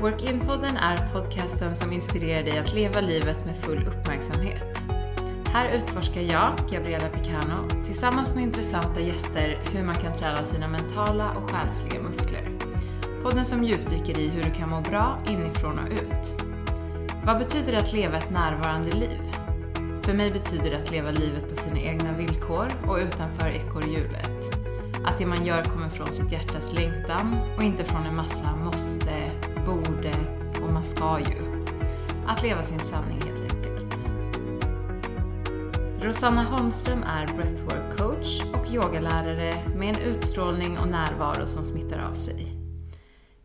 [0.00, 4.78] Work-in-podden är podcasten som inspirerar dig att leva livet med full uppmärksamhet.
[5.44, 11.32] Här utforskar jag, Gabriella Picano, tillsammans med intressanta gäster hur man kan träna sina mentala
[11.32, 12.48] och själsliga muskler.
[13.22, 16.42] Podden som djupdyker i hur du kan må bra inifrån och ut.
[17.24, 19.20] Vad betyder det att leva ett närvarande liv?
[20.02, 24.58] För mig betyder det att leva livet på sina egna villkor och utanför ekorrhjulet.
[25.04, 29.30] Att det man gör kommer från sitt hjärtas längtan och inte från en massa måste,
[29.68, 30.14] borde
[30.62, 31.64] och man ska ju.
[32.26, 33.94] Att leva sin sanning helt enkelt.
[36.02, 42.14] Rosanna Holmström är breathwork coach och yogalärare med en utstrålning och närvaro som smittar av
[42.14, 42.46] sig.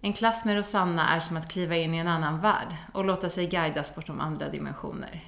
[0.01, 3.29] En klass med Rosanna är som att kliva in i en annan värld och låta
[3.29, 5.23] sig guidas bortom andra dimensioner.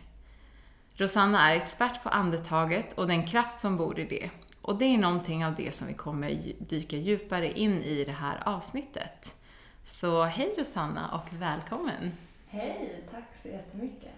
[0.93, 4.29] Rosanna är expert på andetaget och den kraft som bor i det.
[4.61, 8.43] Och det är någonting av det som vi kommer dyka djupare in i det här
[8.45, 9.35] avsnittet.
[9.85, 12.11] Så hej Rosanna och välkommen!
[12.47, 14.11] Hej, tack så jättemycket.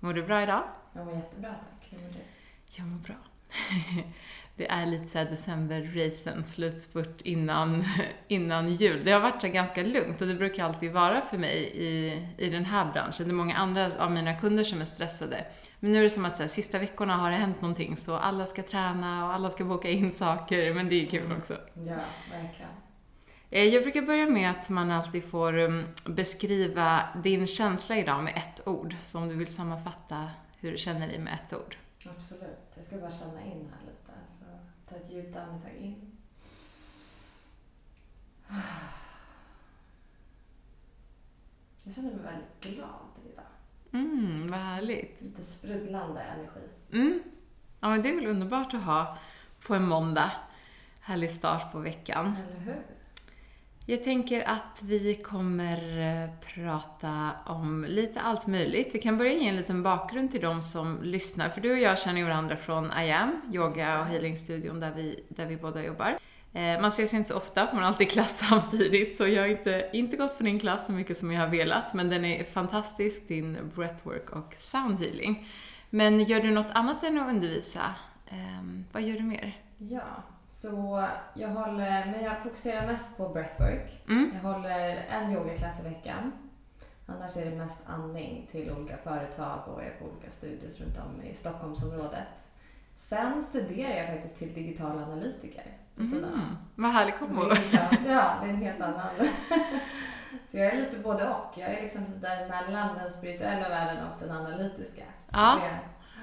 [0.00, 0.62] Mår du bra idag?
[0.92, 1.92] Jag mår jättebra tack.
[1.92, 2.18] Hur mår du?
[2.70, 3.14] Jag mår bra.
[4.56, 7.84] Det är lite såhär december-racen, slutspurt innan,
[8.28, 9.04] innan jul.
[9.04, 12.50] Det har varit så ganska lugnt och det brukar alltid vara för mig i, i
[12.50, 13.26] den här branschen.
[13.26, 15.46] Det är många andra av mina kunder som är stressade.
[15.80, 18.16] Men nu är det som att så här, sista veckorna har det hänt någonting så
[18.16, 21.56] alla ska träna och alla ska boka in saker, men det är kul också.
[21.74, 21.96] Ja,
[22.30, 22.70] verkligen.
[23.54, 28.36] Eh, jag brukar börja med att man alltid får um, beskriva din känsla idag med
[28.36, 28.96] ett ord.
[29.02, 31.76] Så om du vill sammanfatta hur du känner dig med ett ord.
[32.16, 32.72] Absolut.
[32.74, 34.12] Jag ska bara känna in här lite.
[34.26, 34.44] Så
[34.88, 36.16] ta ett djupt andetag in.
[41.84, 43.44] Jag känner mig väldigt glad idag.
[43.92, 45.20] Mm, vad härligt.
[45.20, 46.68] Lite sprudlande energi.
[46.92, 47.22] Mm.
[47.80, 49.18] Ja, men det är väl underbart att ha
[49.66, 50.30] på en måndag.
[51.00, 52.36] Härlig start på veckan.
[52.36, 52.93] Eller hur?
[53.86, 58.90] Jag tänker att vi kommer eh, prata om lite allt möjligt.
[58.94, 61.48] Vi kan börja ge en liten bakgrund till de som lyssnar.
[61.48, 65.24] För du och jag känner ju varandra från I am, yoga och healingstudion där vi,
[65.28, 66.18] där vi båda jobbar.
[66.52, 69.48] Eh, man ses inte så ofta, för man har alltid klass samtidigt, så jag har
[69.48, 72.44] inte, inte gått på din klass så mycket som jag har velat, men den är
[72.44, 75.48] fantastisk, din breathwork och soundhealing.
[75.90, 77.94] Men gör du något annat än att undervisa?
[78.30, 79.56] Ehm, vad gör du mer?
[79.78, 80.22] Ja,
[80.54, 84.02] så jag håller, men jag fokuserar mest på breathwork.
[84.08, 84.30] Mm.
[84.34, 86.32] Jag håller en yogaklass i veckan.
[87.06, 91.22] Annars är det mest andning till olika företag och är på olika studios runt om
[91.22, 92.28] i Stockholmsområdet.
[92.94, 95.64] Sen studerar jag faktiskt till digital analytiker
[95.98, 96.56] Mm.
[96.74, 97.40] Vad härlig kombo.
[97.72, 97.88] Ja,
[98.42, 99.10] det är en helt annan.
[100.50, 101.58] Så jag är lite både och.
[101.58, 105.02] Jag är liksom däremellan den spirituella världen och den analytiska.
[105.32, 105.58] Ja.
[105.62, 105.66] Det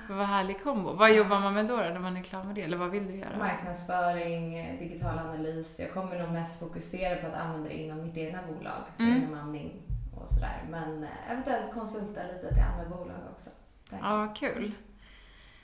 [0.09, 0.93] Vad härlig kombo.
[0.93, 2.61] Vad jobbar man med då, då när man är klar med det?
[2.61, 3.37] Eller vad vill du göra?
[3.37, 5.79] marknadsföring, digital analys.
[5.79, 9.17] Jag kommer nog mest fokusera på att använda det inom mitt egna bolag, så Mm.
[9.23, 9.81] inom andning
[10.15, 10.63] och sådär.
[10.69, 13.49] Men eh, eventuellt konsulta lite till andra bolag också.
[13.89, 13.99] Tack.
[14.03, 14.71] Ja, kul.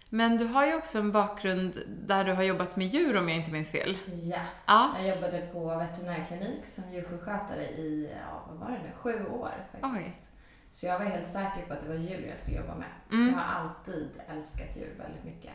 [0.10, 3.38] Men du har ju också en bakgrund där du har jobbat med djur om jag
[3.38, 3.98] inte minns fel.
[4.06, 4.94] Ja, Ja.
[5.00, 10.27] jag jobbade på veterinärklinik som djursjukskötare i, ja, vad var det nu, sju år faktiskt.
[10.72, 12.88] Så jag var helt säker på att det var djur jag skulle jobba med.
[13.12, 13.28] Mm.
[13.28, 15.52] Jag har alltid älskat djur väldigt mycket.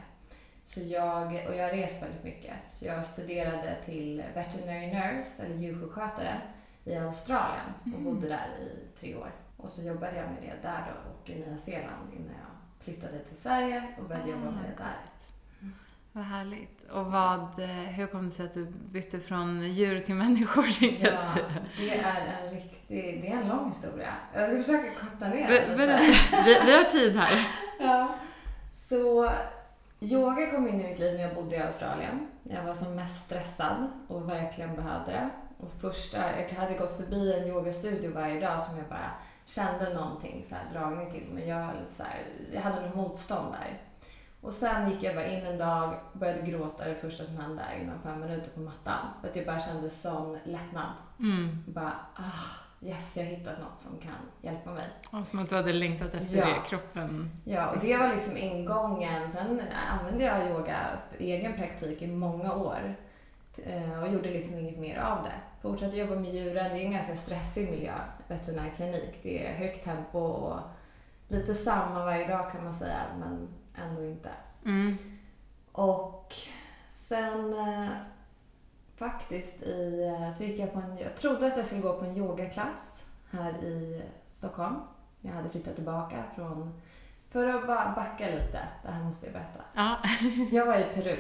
[0.65, 2.55] Så jag, och jag har rest väldigt mycket.
[2.69, 6.41] Så jag studerade till veterinary nurse, eller djursjukskötare,
[6.84, 8.05] i Australien och Mm.
[8.05, 9.31] bodde där i tre år.
[9.56, 13.19] Och så jobbade jag med det där då och i Nya Zeeland innan jag flyttade
[13.19, 14.97] till Sverige och började jobba med det där.
[16.12, 16.72] Vad härligt.
[16.91, 20.88] Och vad, eh, hur kom det sig att du bytte från djur till människor, Ja,
[21.78, 24.15] det är en riktig, det är en lång historia.
[24.34, 26.03] Jag ska försöka korta ner Be- berätta.
[26.44, 27.47] Vi, vi har tid här.
[27.81, 28.15] Ja.
[28.72, 29.31] Så
[30.00, 32.26] yoga kom in i mitt liv när jag bodde i Australien.
[32.42, 35.31] Jag var som mest stressad och verkligen behövde det.
[35.59, 39.10] Och första, jag hade gått förbi en yogastudio varje dag som jag bara
[39.47, 41.26] kände någonting, så här, dragning till.
[41.32, 42.22] Men jag, var lite så här,
[42.54, 43.81] jag hade något motstånd där.
[44.42, 47.98] Och sen gick jag bara in en dag, började gråta det första som hände inom
[48.03, 48.98] fem minuter på mattan.
[49.20, 50.92] För att jag bara kände sån lättnad.
[51.21, 51.65] Mm.
[51.66, 54.12] Bara, ah, yes, jag har hittat något som kan
[54.42, 54.89] hjälpa mig.
[55.12, 56.47] Ja, Som att du hade längtat efter Ja.
[56.47, 57.30] det, kroppen.
[57.44, 59.33] Ja, och det var liksom ingången.
[59.33, 59.60] Sen
[59.91, 60.77] använde jag yoga
[61.10, 62.95] för egen praktik i många år
[63.56, 65.33] eh, och gjorde liksom inget mer av det.
[65.62, 66.71] Fortsatte jobba med djuren.
[66.72, 67.95] Det är en ganska stressig miljö,
[68.28, 69.18] veterinärklinik.
[69.22, 70.59] Det är högt tempo och
[71.28, 74.30] lite samma varje dag kan man säga, men ändå inte.
[74.65, 74.97] Mm.
[75.72, 76.34] Och
[76.91, 77.89] sen eh,
[78.97, 82.04] faktiskt i, eh, så gick jag på en, jag trodde att jag skulle gå på
[82.04, 84.03] en yogaklass här i
[84.33, 84.77] Stockholm.
[85.21, 86.80] Jag hade flyttat tillbaka från,
[87.28, 89.60] för att bara backa lite, det här måste jag berätta.
[89.74, 89.97] Ja.
[90.53, 91.16] Jag var i Peru,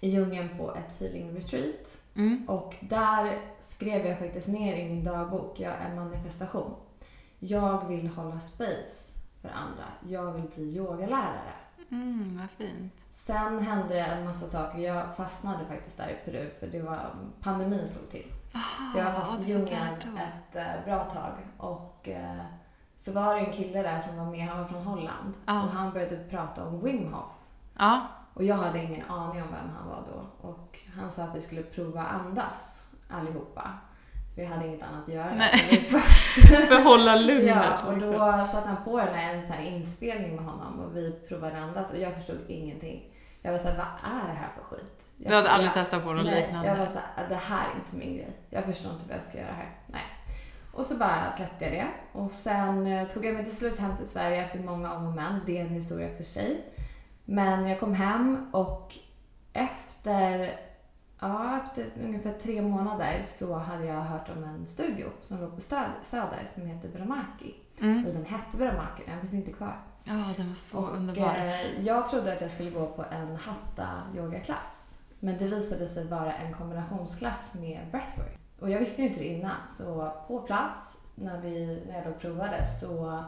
[0.00, 1.98] i djungeln på ett healing retreat.
[2.14, 2.48] Mm.
[2.48, 6.74] Och där skrev jag faktiskt ner i min dagbok, jag är manifestation.
[7.38, 9.84] jag vill hålla space för andra.
[10.08, 11.61] Jag vill bli yogalärare.
[11.92, 12.92] Mm, vad fint.
[13.10, 14.78] Sen hände det en massa saker.
[14.78, 17.10] Jag fastnade faktiskt där i Peru för det var
[17.40, 18.32] pandemin slog till.
[18.54, 21.32] Aha, Så jag var fast i djungeln ett eh, bra tag.
[21.58, 22.42] Och eh,
[22.96, 25.34] så var det en kille där som var med, han var från Holland.
[25.46, 25.62] Ja.
[25.64, 27.32] Och han började prata om Wim Hof.
[27.78, 30.48] Ja, Och jag hade ingen aning om vem han var då.
[30.48, 33.70] Och han sa att vi skulle prova andas allihopa.
[34.34, 35.34] För vi hade inget annat att göra.
[35.70, 38.12] Vi var- behålla lugnet Ja, och liksom.
[38.12, 38.18] då
[38.52, 41.92] satte han på den här, en sån här inspelning med honom och vi provade andas
[41.92, 43.02] och jag förstod ingenting.
[43.42, 44.92] Jag var såhär, vad är det här för skit?
[45.16, 46.68] Jag, Du hade aldrig jag, testat på något nej, liknande?
[46.68, 48.36] jag var såhär, det här är inte min grej.
[48.50, 49.70] Jag förstår inte vad jag ska göra här.
[49.86, 50.02] Nej.
[50.74, 51.86] Och så bara släppte jag det.
[52.12, 55.12] Och sen eh, tog jag mig till slut hem till Sverige efter många om och
[55.12, 55.40] men.
[55.46, 56.64] Det är en historia för sig.
[57.24, 58.92] Men jag kom hem och
[59.52, 60.56] efter,
[61.22, 65.60] ja, efter ungefär tre månader så hade jag hört om en studio som låg på
[66.02, 67.54] Söder som heter Bramaki.
[67.80, 67.98] Mm.
[67.98, 69.80] Eller den hette Bramaki, den finns inte kvar.
[70.04, 71.34] Ja, den var så och, underbar.
[71.36, 74.94] eh, jag trodde att jag skulle gå på en hatta-yogaklass.
[75.20, 78.38] Men det visade sig vara en kombinationsklass med breathwork.
[78.60, 79.56] Och jag visste ju inte det innan.
[79.78, 83.24] Så på plats, när, vi, när jag då provade, så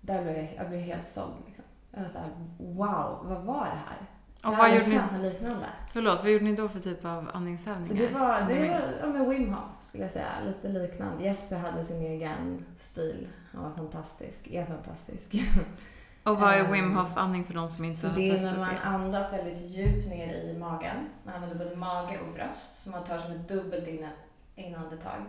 [0.00, 1.34] där blev jag, jag blev helt såld.
[1.46, 1.64] Liksom.
[1.90, 4.10] Jag var såhär, wow, vad var det här?
[4.44, 5.66] Och jag vad gjorde ni, något liknande.
[5.92, 7.88] förlåt, vad gjorde ni då för typ av andningsövningar?
[7.88, 11.24] Så det var, det var ja, men Wim Hof skulle jag säga, lite liknande.
[11.24, 13.28] Jesper hade sin egen stil.
[13.52, 15.34] Han var fantastisk, är fantastisk.
[16.22, 18.32] Och vad är Ehm, Wim Hof andning för de som inte Så har det är
[18.32, 18.80] testat när man det?
[18.80, 20.96] andas väldigt djupt ner i magen.
[21.24, 22.82] Man använder både mage och bröst.
[22.84, 23.88] Så man tar som ett dubbelt
[24.56, 25.20] inandetag.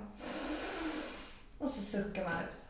[1.57, 2.65] Och så suckar man ut.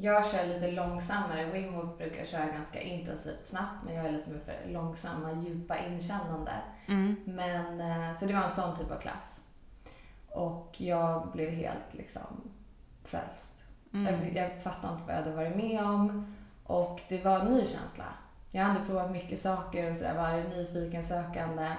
[0.00, 1.44] Jag kör lite långsammare.
[1.44, 3.84] Wim Hof brukar köra ganska intensivt snabbt.
[3.84, 6.52] Men jag är lite mer för långsamma, djupa inkännande.
[6.86, 7.16] Mm.
[7.24, 9.40] Men, eh, så det var en sån typ av klass.
[10.28, 12.50] Och jag blev helt liksom
[13.04, 13.64] frälst.
[13.94, 14.14] Mm.
[14.14, 16.34] Jag, jag fattade inte vad jag hade varit med om.
[16.64, 18.04] Och det var en ny känsla.
[18.50, 21.72] Jag hade provat mycket saker och sådär, varit nyfiken, sökande.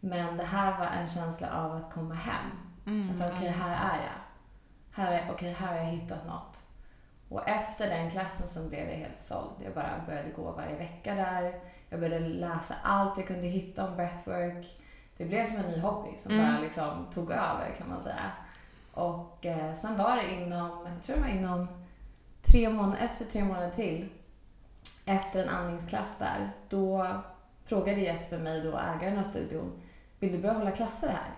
[0.00, 2.50] Men det här var en känsla av att komma hem.
[2.86, 3.08] Mm.
[3.08, 4.18] Alltså okej, här är jag.
[4.90, 6.67] Här är, okej, här har jag hittat något.
[7.28, 9.50] Och efter den klassen så blev jag helt såld.
[9.64, 11.54] Jag bara började gå varje vecka där.
[11.90, 14.80] Jag började läsa allt jag kunde hitta om breathwork.
[15.16, 16.46] Det blev som en ny hobby som Mm.
[16.52, 18.32] bara liksom tog över kan man säga.
[18.94, 21.68] Och eh, sen var det inom, jag tror det var inom
[22.42, 24.08] tre månader, efter tre månader till,
[25.06, 27.06] efter en andningsklass där, då
[27.64, 29.72] frågade Jesper mig då, ägaren av studion,
[30.18, 31.30] vill du börja hålla klasser här?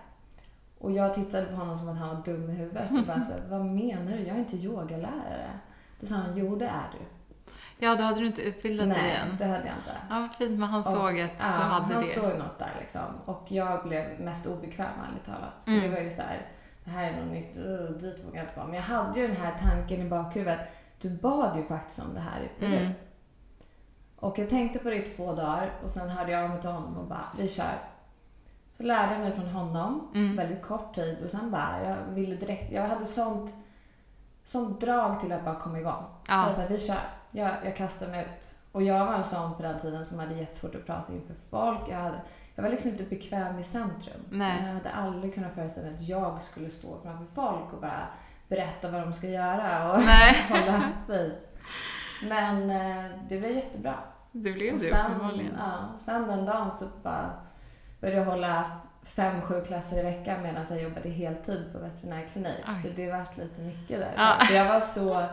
[0.79, 3.31] Och jag tittade på honom som att han var dum i huvudet och bara så
[3.49, 4.19] vad menar du?
[4.27, 5.59] Jag är inte yogalärare.
[6.01, 6.97] Då sa han, jo det är du.
[7.85, 9.37] Ja, då hade du inte utbildat dig Nej, än.
[9.37, 9.95] det hade jag inte.
[10.09, 12.07] Ja, vad fint, men han Och- såg att Ja, du hade han det.
[12.07, 13.01] såg något där liksom.
[13.25, 15.63] Och jag blev mest obekväm ärligt talat.
[15.63, 15.83] För Mm.
[15.83, 16.47] det var ju så här,
[16.83, 18.65] det här är något nytt, uh, dit vågar jag inte gå.
[18.65, 20.59] Men jag hade ju den här tanken i bakhuvudet.
[21.01, 22.77] Du bad ju faktiskt om det här i Peru.
[22.77, 22.91] Mm.
[24.15, 26.69] Och jag tänkte på det i två dagar och sen hörde jag av mig till
[26.69, 27.79] honom och bara, vi kör.
[28.69, 30.35] Så lärde jag mig från honom, Mm.
[30.35, 33.55] väldigt kort tid och sen bara, jag ville direkt, jag hade sånt,
[34.45, 36.03] sånt drag till att bara komma igång.
[36.27, 36.53] Jag Ja.
[36.53, 36.97] så här, vi kör.
[37.31, 38.55] Jag, jag kastar mig ut.
[38.71, 41.79] Och jag var en sån på den tiden som hade jättesvårt att prata inför folk.
[41.89, 42.21] Jag, hade,
[42.55, 44.21] jag var liksom inte bekväm i centrum.
[44.29, 44.63] Nej.
[44.65, 48.07] Jag hade aldrig kunnat föreställa mig att jag skulle stå framför folk och bara
[48.47, 50.01] berätta vad de ska göra och
[50.49, 51.47] hålla space.
[52.29, 53.95] Men eh, det blev jättebra.
[54.31, 55.53] Det blev Och det sen, uppenbarligen.
[55.59, 57.29] ja, sen den dagen så bara
[58.01, 58.63] började jag hålla
[59.03, 62.53] fem, sju klasser i veckan medan jag jobbade heltid på veterinärklinik.
[62.67, 62.75] Oj.
[62.83, 64.13] Så det vart lite mycket där.
[64.17, 64.45] Ja.
[64.53, 65.27] Jag, var så,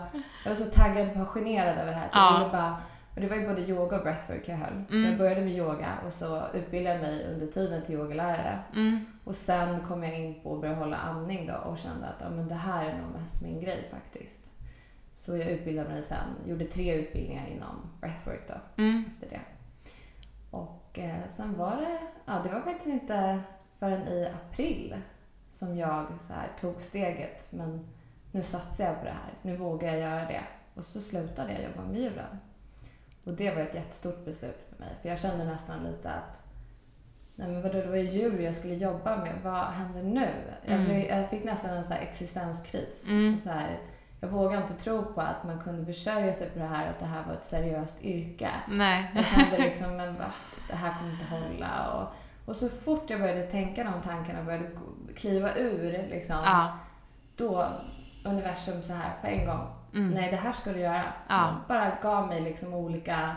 [0.44, 2.08] jag var så taggad och passionerad över det här.
[2.12, 2.76] Jag ville bara,
[3.14, 4.84] och det var ju både yoga och breathwork jag höll.
[4.88, 5.10] Så Mm.
[5.10, 8.58] jag började med yoga och så utbildade jag mig under tiden till yogalärare.
[8.74, 9.06] Mm.
[9.24, 12.30] Och sen kom jag in på att börja hålla andning då och kände att ja,
[12.30, 14.50] men det här är nog mest min grej faktiskt.
[15.12, 19.04] Så jag utbildade mig sen, gjorde tre utbildningar inom breathwork då Mm.
[19.12, 19.40] efter det.
[20.50, 23.40] Och eh, sen var det, ja det var faktiskt inte
[23.78, 24.96] förrän i april
[25.50, 27.46] som jag så här tog steget.
[27.50, 27.86] Men
[28.32, 29.32] nu satsar jag på det här.
[29.42, 30.42] Nu vågar jag göra det.
[30.74, 32.38] Och så slutade jag jobba med djuren.
[33.24, 34.94] Och det var ett jättestort beslut för mig.
[35.02, 36.42] För jag kände nästan lite att
[37.34, 39.32] Nej men vadå, det var ju djur jag skulle jobba med.
[39.42, 40.28] Vad händer nu?
[40.64, 40.84] Jag, Mm.
[40.84, 43.04] blev, jag fick nästan en så existenskris.
[43.08, 43.38] Mm.
[43.38, 43.78] Så här,
[44.20, 46.98] jag vågade inte tro på att man kunde försörja sig på det här och att
[46.98, 48.50] det här var ett seriöst yrke.
[48.68, 49.10] Nej.
[49.14, 50.24] Jag kände liksom, men va,
[50.68, 51.92] det här kommer inte hålla.
[51.92, 52.14] Och,
[52.48, 54.70] och så fort jag började tänka de tankarna och började
[55.16, 56.72] kliva ur, liksom, Ja.
[57.36, 57.68] då
[58.24, 59.66] universum så här på en gång.
[59.94, 60.10] Mm.
[60.10, 61.02] Nej, det här ska du göra.
[61.26, 61.56] Så Ja.
[61.68, 63.36] bara gav mig liksom olika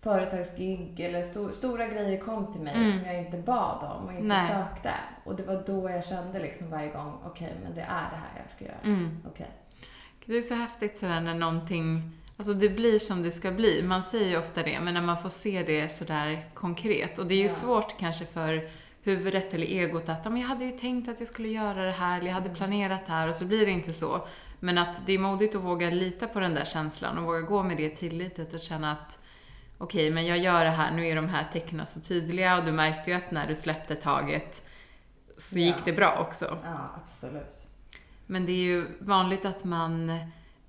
[0.00, 2.92] företagsgig eller sto, stora grejer kom till mig Mm.
[2.92, 4.48] som jag inte bad om och inte Nej.
[4.48, 4.90] sökte.
[5.24, 8.42] Och det var då jag kände liksom varje gång, okej, men det är det här
[8.42, 8.76] jag ska göra.
[8.84, 9.22] Mm.
[9.30, 9.50] Okej.
[10.26, 13.82] Det är så häftigt sådär när någonting, alltså det blir som det ska bli.
[13.82, 17.18] Man säger ju ofta det, men när man får se det sådär konkret.
[17.18, 17.48] Och det är ju Ja.
[17.48, 18.70] svårt kanske för
[19.02, 21.92] huvudet eller egot att, "Ja, men jag hade ju tänkt att jag skulle göra det
[21.92, 24.26] här, eller jag hade planerat det här och så blir det inte så.
[24.60, 27.62] Men att det är modigt att våga lita på den där känslan och våga gå
[27.62, 29.18] med det tilllitet och känna att
[29.78, 32.72] okej, men jag gör det här, nu är de här tecknen så tydliga och du
[32.72, 34.66] märkte ju att när du släppte taget
[35.36, 35.64] så Ja.
[35.66, 36.58] gick det bra också.
[36.64, 37.66] Ja, absolut.
[38.26, 40.12] Men det är ju vanligt att man,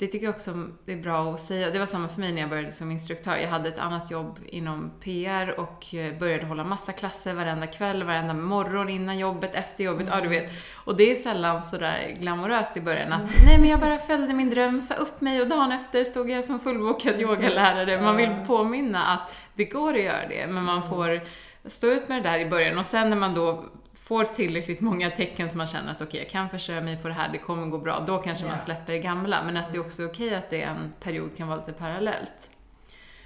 [0.04, 0.52] det tycker jag också
[0.86, 1.70] är bra att säga.
[1.70, 3.36] Det var samma för mig när jag började som instruktör.
[3.36, 8.04] Jag hade ett annat jobb inom PR och eh, började hålla massa klasser varenda kväll,
[8.04, 10.52] varenda morgon, innan jobbet, efter jobbet, ja du vet.
[10.74, 14.50] Och det är sällan sådär glamoröst i början att nej men jag bara följde min
[14.50, 18.02] dröm, sa upp mig och dagen efter stod jag som fullbokad yogalärare.
[18.02, 21.22] Man vill påminna att det går att göra det, men man får
[21.66, 23.66] stå ut med det där i början och sen när man då
[24.14, 27.14] får tillräckligt många tecken som man känner att okej, jag kan försörja mig på det
[27.14, 28.64] här, det kommer gå bra, då kanske man Ja.
[28.64, 29.44] släpper det gamla.
[29.44, 32.50] Men att det är också okej att det är en period kan vara lite parallellt.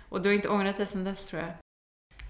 [0.09, 1.51] Och du har inte ångrat dig sen dess tror jag?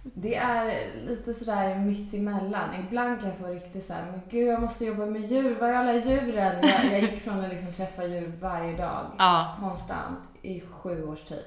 [0.03, 2.69] Det är lite sådär mitt emellan.
[2.87, 5.73] Ibland kan jag få riktigt såhär, men gud jag måste jobba med djur, var är
[5.73, 6.59] alla djuren?
[6.61, 11.21] Jag, jag gick från att liksom träffa djur varje dag, Ja, konstant, i sju års
[11.23, 11.45] tid.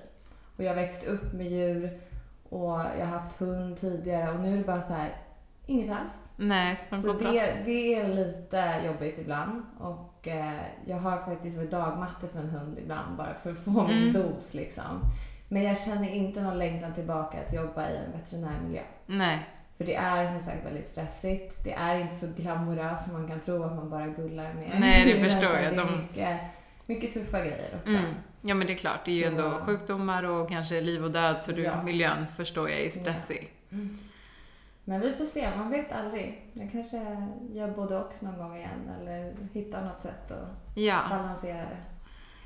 [0.57, 2.01] Och jag växte upp med djur
[2.49, 5.17] och jag har haft hund tidigare och nu är det bara så här,
[5.71, 6.29] inget alls.
[6.37, 9.63] nej, Så det, det är lite jobbigt ibland.
[9.79, 13.87] Och eh, jag har faktiskt varit dagmatte för en hund ibland bara för att få
[13.87, 14.13] min Mm.
[14.13, 15.01] dos liksom.
[15.49, 18.83] Men jag känner inte någon längtan tillbaka att jobba i en veterinärmiljö.
[19.07, 19.49] Nej,
[19.79, 21.65] För det är som sagt väldigt stressigt.
[21.65, 24.77] Det är inte så glamoröst som man kan tro att man bara gullar med.
[24.81, 25.75] Nej, det förstår jag.
[25.77, 26.41] Det är mycket,
[26.87, 27.91] mycket tuffa grejer också.
[27.93, 28.05] mm.
[28.43, 31.11] ja men det är klart, det är ju Så- ändå sjukdomar och kanske liv och
[31.11, 31.83] död, så du, Ja.
[31.83, 33.51] miljön förstår jag är stressig.
[34.85, 36.51] Men vi får se, man vet aldrig.
[36.53, 36.97] Jag kanske
[37.53, 41.01] gör både och någon gång igen eller hittar något sätt att Ja.
[41.11, 41.77] balansera det.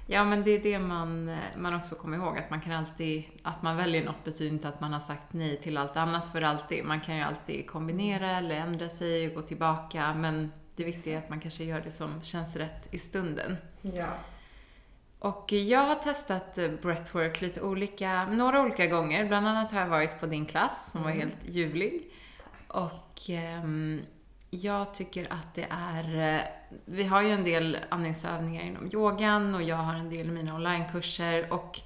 [0.06, 2.38] Ja, men det är det man, man också kommer ihåg.
[2.38, 5.56] Att man kan alltid, att man väljer något betyder inte att man har sagt nej
[5.56, 6.84] till allt annat för alltid.
[6.84, 10.14] Man kan ju alltid kombinera eller ändra sig och gå tillbaka.
[10.14, 13.56] Men det viktiga är att man kanske gör det som känns rätt i stunden.
[13.80, 14.06] Ja.
[15.18, 19.24] Och jag har testat breathwork lite olika, några olika gånger.
[19.28, 21.20] Bland annat har jag varit på din klass som var Mm.
[21.20, 22.10] helt ljuvlig.
[22.74, 24.02] Och ehm,
[24.50, 26.34] jag tycker att det är...
[26.36, 26.40] eh,
[26.84, 30.54] Vi har ju en del andningsövningar inom yogan och jag har en del i mina
[30.54, 31.52] onlinekurser.
[31.52, 31.80] Och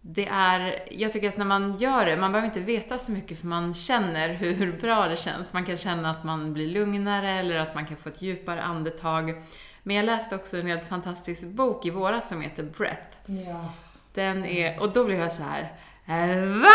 [0.00, 3.40] det är, jag tycker att när man gör det, man behöver inte veta så mycket
[3.40, 5.52] för man känner hur bra det känns.
[5.52, 9.42] Man kan känna att man blir lugnare eller att man kan få ett djupare andetag.
[9.82, 13.16] Men jag läste också en helt fantastisk bok i våras som heter Breath.
[13.26, 13.72] Ja.
[14.14, 15.72] Den är, och då blev jag så här.
[16.06, 16.74] "Eh, Va?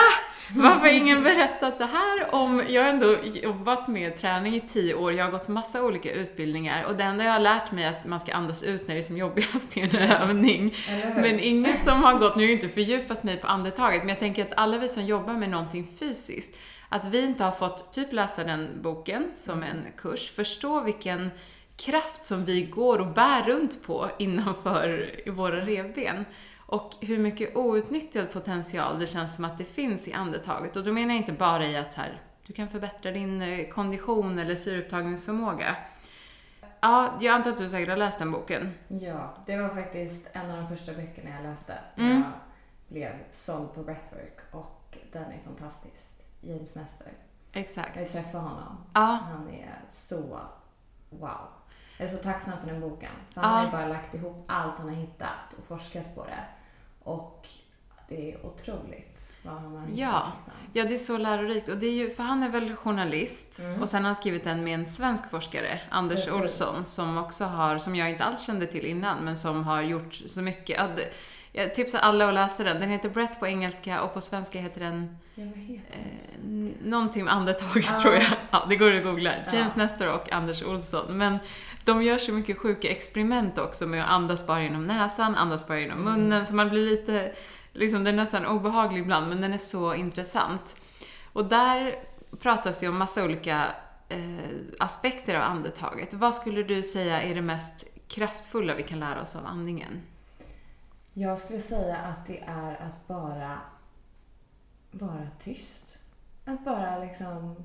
[0.55, 2.63] Varför har ingen berättat det här om...
[2.69, 6.83] Jag har ändå jobbat med träning i tio år, jag har gått massa olika utbildningar
[6.83, 9.01] och det enda jag har lärt mig är att man ska andas ut när det
[9.01, 10.75] är som jobbigast i en övning.
[11.15, 14.19] Men ingen som har gått, nu har jag inte fördjupat mig på andetaget, men jag
[14.19, 16.57] tänker att alla vi som jobbar med någonting fysiskt,
[16.89, 21.31] att vi inte har fått typ läsa den boken som en kurs, förstå vilken
[21.77, 26.25] kraft som vi går och bär runt på innanför våra revben.
[26.69, 30.75] Och hur mycket outnyttjad potential det känns som att det finns i andetaget.
[30.75, 34.39] Och då menar jag inte bara i att här, du kan förbättra din eh, kondition
[34.39, 35.75] eller syreupptagningsförmåga.
[36.81, 38.73] Ja, jag antar att du säkert har läst den boken.
[38.87, 42.11] Ja, det var faktiskt en av de första böckerna jag läste Mm.
[42.21, 42.31] jag
[42.87, 46.07] blev såld på breathwork och den är fantastisk.
[46.41, 47.07] James Nestor.
[47.53, 47.95] Exakt.
[47.97, 48.77] Jag träffade honom.
[48.93, 50.39] Ja, Han är så
[51.09, 51.47] wow.
[51.97, 53.11] Jag är så tacksam för den boken.
[53.33, 53.47] För Ja.
[53.47, 56.43] han har ju bara lagt ihop allt han har hittat och forskat på det.
[57.09, 57.47] Och
[58.09, 59.99] det är otroligt vad han har hittat.
[59.99, 60.31] Ja.
[60.35, 60.53] Liksom.
[60.73, 61.69] Ja, det är så lärorikt.
[61.69, 63.81] Och det är ju, för han är väl journalist Mm.
[63.81, 66.33] och sen har han skrivit den med en svensk forskare, Anders Precis.
[66.33, 70.13] Olsson, som också har, som jag inte alls kände till innan, men som har gjort
[70.13, 70.79] så mycket.
[71.51, 72.79] Jag tipsar alla att läsa den.
[72.79, 76.05] Den heter Breath på engelska och på svenska heter den Ja, vad heter eh,
[76.41, 76.73] den?
[76.83, 78.01] någonting med andetag Ja.
[78.01, 78.23] tror jag.
[78.51, 79.33] Ja, det går att googla.
[79.47, 79.57] Ja.
[79.57, 81.17] James Nestor och Anders Olsson.
[81.17, 81.37] Men
[81.85, 85.79] de gör så mycket sjuka experiment också med att andas bara genom näsan, andas bara
[85.79, 86.13] genom Mm.
[86.13, 87.31] munnen, så man blir lite,
[87.73, 90.75] liksom den är nästan obehaglig ibland, men den är så intressant.
[91.33, 91.95] Och där
[92.41, 93.65] pratas det om massa olika
[94.09, 94.19] eh,
[94.79, 96.13] aspekter av andetaget.
[96.13, 100.01] Vad skulle du säga är det mest kraftfulla vi kan lära oss av andningen?
[101.19, 103.59] Jag skulle säga att det är att bara
[104.91, 105.99] vara tyst.
[106.45, 107.55] Att bara liksom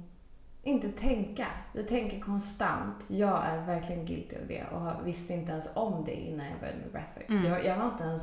[0.62, 1.46] inte tänka.
[1.73, 3.04] Vi tänker konstant.
[3.08, 6.78] Jag är verkligen guilty av det och visste inte ens om det innan jag började
[6.78, 7.28] med breathwork.
[7.28, 7.44] Mm.
[7.44, 8.23] Jag, jag var inte ens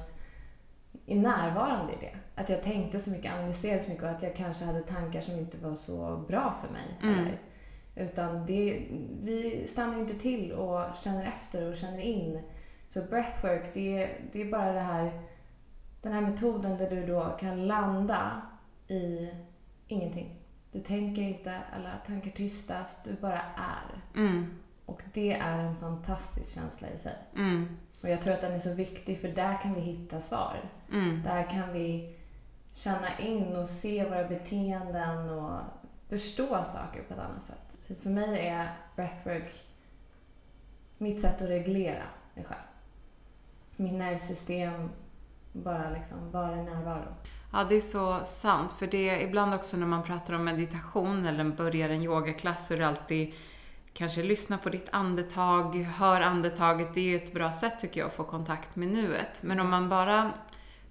[1.05, 2.41] i närvarande i det.
[2.41, 5.37] Att jag tänkte så mycket, analyserade så mycket och att jag kanske hade tankar som
[5.37, 6.99] inte var så bra för mig.
[7.01, 7.19] Mm.
[7.19, 7.41] Eller,
[7.95, 8.87] utan det,
[9.21, 12.41] vi stannar ju inte till och känner efter och känner in
[12.93, 15.21] Så breathwork, det, det är bara det här,
[16.01, 18.41] den här metoden där du då kan landa
[18.87, 19.29] i
[19.87, 20.35] ingenting.
[20.71, 24.19] Du tänker inte, alla tankar tystas, du bara är.
[24.21, 24.55] Mm.
[24.85, 27.17] Och det är en fantastisk känsla i sig.
[27.35, 27.77] Mm.
[28.01, 30.69] Och jag tror att den är så viktig för där kan vi hitta svar.
[30.91, 31.23] Mm.
[31.23, 32.17] Där kan vi
[32.73, 35.59] känna in och se våra beteenden och
[36.09, 37.79] förstå saker på ett annat sätt.
[37.87, 39.63] Så för mig är breathwork
[40.97, 42.03] mitt sätt att reglera
[42.35, 42.70] mig själv.
[43.81, 44.89] Mitt nervsystem
[45.51, 47.15] bara liksom bara i närvaro.
[47.53, 48.73] Ja, det är så sant.
[48.73, 52.73] För det är ibland också när man pratar om meditation eller börjar en yogaklass så
[52.73, 53.33] är det alltid
[53.93, 56.93] kanske lyssna på ditt andetag, hör andetaget.
[56.93, 59.43] Det är ju ett bra sätt tycker jag att få kontakt med nuet.
[59.43, 60.31] Men om man bara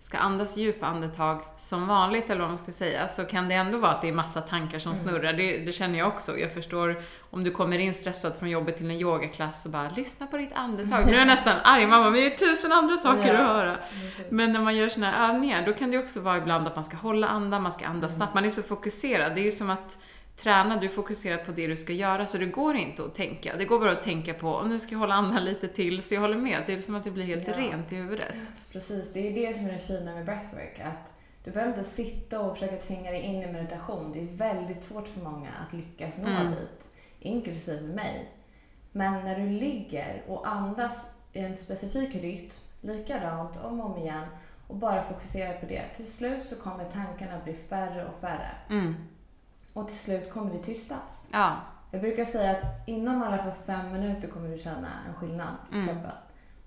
[0.02, 3.78] ska andas djupa andetag som vanligt, eller vad man ska säga, så kan det ändå
[3.78, 5.04] vara att det är massa tankar som Mm.
[5.04, 5.32] snurrar.
[5.32, 6.38] Det, det känner jag också.
[6.38, 10.26] Jag förstår om du kommer in stressad från jobbet till en yogaklass och bara lyssna
[10.26, 11.06] på ditt andetag.
[11.06, 13.40] Nu är jag nästan arg, mamma, men det är tusen andra saker Ja.
[13.40, 13.76] att höra.
[14.30, 16.84] Men när man gör såna här övningar, då kan det också vara ibland att man
[16.84, 18.16] ska hålla andan, man ska andas Mm.
[18.16, 18.34] snabbt.
[18.34, 19.34] Man är så fokuserad.
[19.34, 19.98] Det är ju som att
[20.42, 23.56] träna, du är fokuserad på det du ska göra, så det går inte att tänka.
[23.56, 26.14] Det går bara att tänka på, och nu ska jag hålla andan lite till, så
[26.14, 26.62] jag håller med.
[26.66, 27.54] Det är som att det blir helt Ja.
[27.56, 28.34] rent i huvudet.
[28.72, 30.80] Precis, det är det som är det fina med breathwork.
[30.80, 31.12] Att
[31.44, 34.12] du behöver inte sitta och försöka tvinga dig in i meditation.
[34.12, 36.50] Det är väldigt svårt för många att lyckas nå Mm.
[36.50, 36.88] dit,
[37.20, 38.28] inklusive mig.
[38.92, 44.24] Men när du ligger och andas i en specifik rytm, likadant om och om igen,
[44.66, 45.82] och bara fokuserar på det.
[45.96, 48.50] Till slut så kommer tankarna bli färre och färre.
[48.70, 48.94] Mm.
[49.72, 51.28] Och till slut kommer det tystas.
[51.32, 51.56] Ja.
[51.90, 55.54] Jag brukar säga att inom i alla fall fem minuter kommer du känna en skillnad
[55.72, 55.86] i Mm.
[55.86, 56.10] kroppen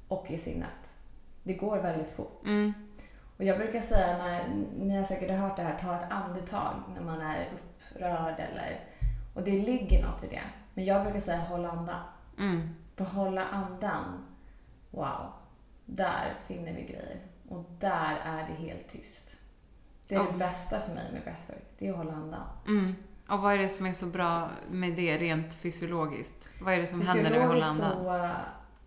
[0.07, 0.95] och i sinnet.
[1.43, 2.41] Det går väldigt fort.
[2.45, 2.73] Mm.
[3.37, 7.01] Och jag brukar säga, när, ni har säkert hört det här, ta ett andetag när
[7.01, 8.79] man är upprörd eller...
[9.33, 10.41] Och det ligger något i det.
[10.73, 11.99] Men jag brukar säga håll andan.
[12.39, 12.75] Mm.
[12.97, 14.25] Hålla andan,
[14.91, 15.31] wow,
[15.85, 17.19] där finner vi grejer.
[17.49, 19.37] Och där är det helt tyst.
[20.07, 20.27] Det är Ja.
[20.31, 22.43] det bästa för mig med breathwork, det är att hålla andan.
[22.67, 22.95] Mm.
[23.29, 26.49] Och vad är det som är så bra med det rent fysiologiskt?
[26.61, 28.03] Vad är det som händer när vi håller andan?
[28.03, 28.29] så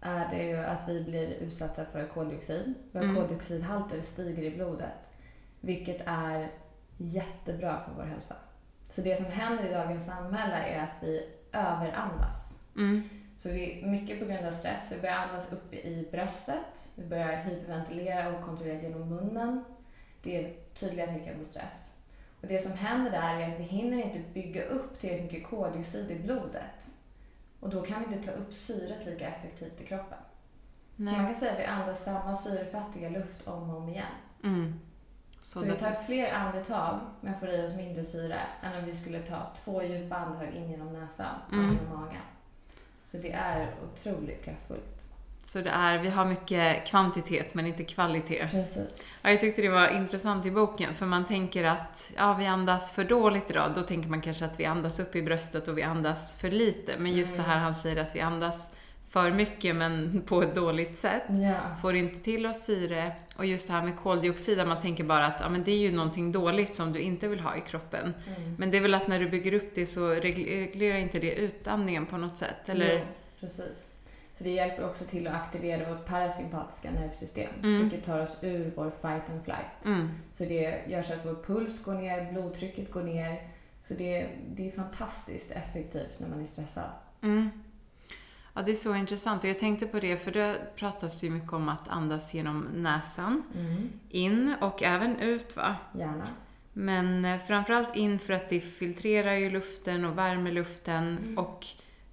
[0.01, 2.75] är det ju att vi blir utsatta för koldioxid.
[2.93, 3.17] Våra Mm.
[3.17, 5.11] koldioxidhalter stiger i blodet.
[5.61, 6.51] Vilket är
[6.97, 8.35] jättebra för vår hälsa.
[8.89, 12.59] Så det som händer i dagens samhälle är att vi överandas.
[12.77, 13.03] Mm.
[13.37, 14.93] Så vi, mycket på grund av stress.
[14.97, 16.89] Vi börjar andas upp i bröstet.
[16.95, 19.65] Vi börjar hyperventilera okontrollerat genom munnen.
[20.27, 21.93] Det är tydliga tecken på stress.
[22.41, 26.11] Och det som händer där är att vi hinner inte bygga upp tillräckligt mycket koldioxid
[26.11, 26.93] i blodet.
[27.61, 30.19] Och då kan vi inte ta upp syret lika effektivt i kroppen.
[30.97, 31.27] Så man Nej.
[31.27, 34.07] kan säga att vi andas samma syrefattiga luft om och om igen.
[34.45, 34.81] Mm.
[35.41, 38.95] Så, Så, vi tar fler andetag men får i oss mindre syre än om vi
[38.95, 41.77] skulle ta två djupa andetag in genom näsan och Mm.
[41.77, 42.23] genom magen.
[43.03, 45.06] Så det är otroligt kraftfullt.
[45.47, 48.47] Så det är, vi har mycket kvantitet men inte kvalitet.
[48.51, 49.19] Precis.
[49.23, 52.93] Ja, jag tyckte det var intressant i boken, för man tänker att ja, vi andas
[52.93, 53.73] för dåligt idag.
[53.75, 56.93] Då tänker man kanske att vi andas upp i bröstet och vi andas för lite.
[56.99, 57.45] Men just Mm.
[57.47, 58.71] det här han säger att vi andas
[59.11, 61.23] för mycket men på ett dåligt sätt.
[61.29, 61.77] Ja.
[61.83, 63.13] Får inte till oss syre.
[63.37, 65.79] Och just det här med koldioxid, där man tänker bara att ja, men det är
[65.79, 68.15] ju någonting dåligt som du inte vill ha i kroppen.
[68.37, 68.55] Mm.
[68.59, 71.35] Men det är väl att när du bygger upp det så regl- reglerar inte det
[71.35, 72.57] utandningen på något sätt?
[72.69, 72.95] Eller?
[72.99, 73.01] Jo,
[73.41, 73.89] precis.
[74.39, 77.81] Så det hjälper också till att aktivera vårt parasympatiska nervsystem, Mm.
[77.83, 79.85] vilket tar oss ur vår fight and flight.
[79.85, 80.09] Mm.
[80.31, 83.43] Så det gör så att vår puls går ner, blodtrycket går ner.
[83.81, 86.91] Så det, det är fantastiskt effektivt när man är stressad.
[87.23, 87.51] Mm.
[88.55, 89.45] Ja, det är så intressant.
[89.45, 93.43] Och jag tänkte på det, för det pratas ju mycket om att andas genom näsan.
[94.11, 95.77] In och även ut, va?
[95.95, 96.27] Gärna.
[96.73, 101.19] Men eh, framförallt in för att det filtrerar ju luften och värmer luften.
[101.19, 101.39] Mm.
[101.39, 101.67] Och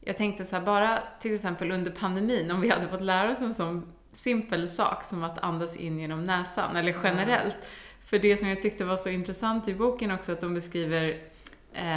[0.05, 3.41] jag tänkte så här, bara till exempel under pandemin, om vi hade fått lära oss
[3.41, 7.57] en sån simpel sak som att andas in genom näsan, eller generellt.
[8.05, 11.17] För det som jag tyckte var så intressant i boken också, att de beskriver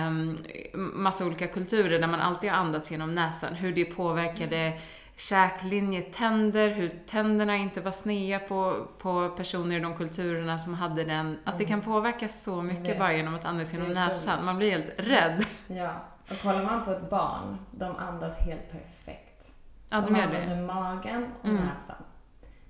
[0.09, 0.39] um,
[0.75, 4.81] massa olika kulturer där man alltid har andats genom näsan, hur det påverkade
[5.17, 11.05] käklinje, tänder, hur tänderna inte var sneda på, på personer i de kulturerna som hade
[11.05, 11.39] den.
[11.45, 14.45] Att det kan påverka så mycket bara genom att andas genom näsan.
[14.45, 15.45] Man blir helt rädd.
[15.67, 15.91] Ja.
[16.31, 19.53] Och kollar man på ett barn, de andas helt perfekt.
[19.89, 20.63] Ja, de de gör använder det.
[20.63, 21.65] magen och Mm.
[21.65, 21.97] näsan.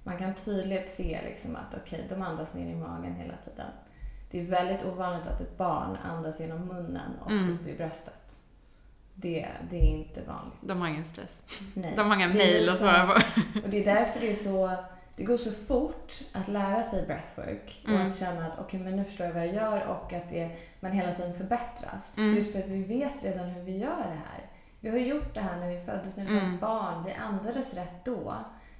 [0.02, 3.70] Man kan tydligt se liksom att okej, de andas ner i magen hela tiden.
[4.30, 7.54] Det är väldigt ovanligt att ett barn andas genom munnen och Mm.
[7.54, 8.40] upp i bröstet.
[9.14, 10.58] Det, det är inte vanligt.
[10.60, 11.42] De har ingen stress.
[11.74, 11.92] Nej.
[11.96, 13.12] De har inga mejl att svara på.
[13.64, 14.70] Och det är därför det är så...
[15.16, 18.08] Det går så fort att lära sig breathwork och Mm.
[18.08, 20.92] att känna att okej, men nu förstår jag vad jag gör och att det, man
[20.92, 22.18] hela tiden förbättras.
[22.18, 22.34] Mm.
[22.34, 24.46] Just för att vi vet redan hur vi gör det här.
[24.80, 26.50] Vi har gjort det här när vi föddes, när vi Mm.
[26.58, 27.04] var barn.
[27.06, 28.34] Vi andades rätt då.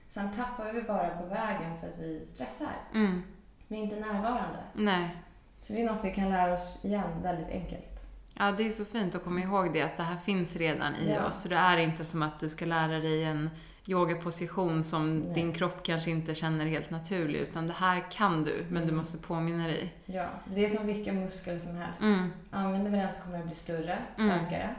[0.09, 2.72] Sen tappar vi bara på vägen för att vi stressar.
[2.94, 3.22] Mm.
[3.68, 4.59] Vi är inte närvarande.
[4.72, 5.16] Nej.
[5.62, 8.09] Så det är något vi kan lära oss igen väldigt enkelt.
[8.38, 11.12] Ja, det är så fint att komma ihåg det, att det här finns redan i
[11.14, 11.27] Ja.
[11.27, 11.42] oss.
[11.42, 13.51] Så det är inte som att du ska lära dig en
[13.88, 15.35] yogaposition som Nej.
[15.35, 18.96] din kropp kanske inte känner helt naturlig, utan det här kan du, men du Mm.
[18.96, 19.94] måste påminna dig.
[20.05, 22.01] Ja, det är som vilken muskel som helst.
[22.01, 22.33] Mm.
[22.51, 24.31] Använder vi den så kommer den bli större, Mm.
[24.38, 24.75] starkare.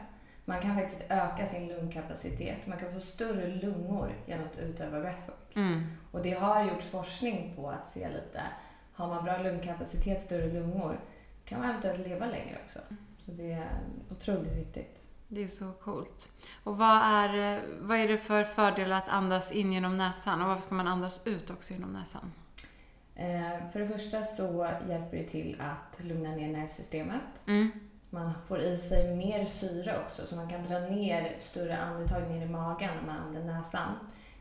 [0.45, 2.67] Man kan faktiskt öka sin lungkapacitet.
[2.67, 5.55] Man kan få större lungor genom att utöva breathwork.
[5.55, 5.83] Mm.
[6.11, 8.41] Och det har gjorts forskning på att se lite,
[8.93, 10.99] har man bra lungkapacitet, större lungor,
[11.45, 12.79] kan man eventuellt leva längre också.
[13.25, 13.69] Så det är
[14.11, 14.99] otroligt viktigt.
[15.27, 16.29] Det är så coolt.
[16.63, 20.41] Och vad är, vad är det för fördelar att andas in genom näsan?
[20.41, 22.31] Och varför ska man andas ut också genom näsan?
[23.15, 27.21] Eh, för det första så hjälper det till att lugna ner nervsystemet.
[27.47, 27.71] Mm.
[28.09, 32.45] Man får i sig mer syre också, så man kan dra ner större andetag ner
[32.45, 33.93] i magen när man använder näsan.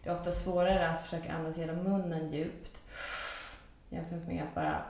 [0.02, 2.82] Det är ofta svårare att försöka andas genom munnen djupt
[3.88, 4.82] jämfört med att bara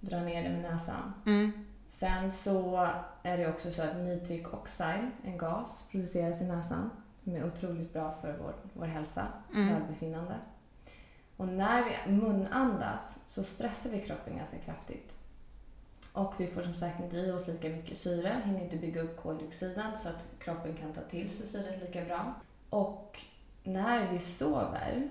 [0.00, 1.12] dra ner det med näsan.
[1.26, 1.66] Mm.
[1.88, 2.88] Sen så
[3.22, 6.90] är det också så att nitric oxide, en gas, produceras i näsan
[7.24, 9.68] som är otroligt bra för vår, vår hälsa, Mm.
[9.74, 10.34] välbefinnande.
[11.36, 15.18] Och när vi munandas så stressar vi kroppen ganska kraftigt.
[16.12, 19.22] Och vi får som sagt inte i oss lika mycket syre, hinner inte bygga upp
[19.22, 22.34] koldioxiden så att kroppen kan ta till sig syret lika bra.
[22.70, 23.20] Och
[23.64, 25.08] när vi sover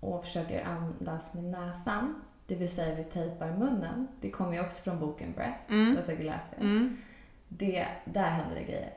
[0.00, 4.82] och försöker andas med näsan, det vill säga vi tejpar munnen, det kommer ju också
[4.82, 5.96] från boken Breath, du Mm.
[5.96, 6.56] har säkert läst det.
[6.64, 6.96] Mm.
[7.48, 7.86] det.
[8.04, 8.92] Där händer det grejer.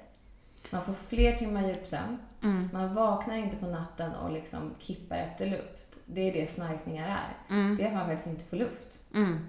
[0.69, 2.69] Man får fler timmar djupsömn, Mm.
[2.73, 5.87] man vaknar inte på natten och liksom kippar efter luft.
[6.05, 7.55] Det är det snarkningar är.
[7.55, 7.75] Mm.
[7.77, 9.01] Det är att man faktiskt inte får luft.
[9.13, 9.39] Mm.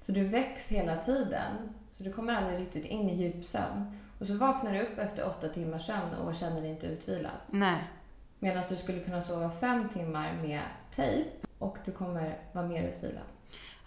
[0.00, 1.52] Så du väcks hela tiden.
[1.90, 3.98] Så du kommer aldrig riktigt in i djupsömn.
[4.20, 7.32] Och så vaknar du upp efter åtta timmars sömn och känner dig inte utvilad.
[7.50, 7.84] Nej.
[8.38, 13.22] Medan du skulle kunna sova fem timmar med tejp och du kommer vara mer utvilad.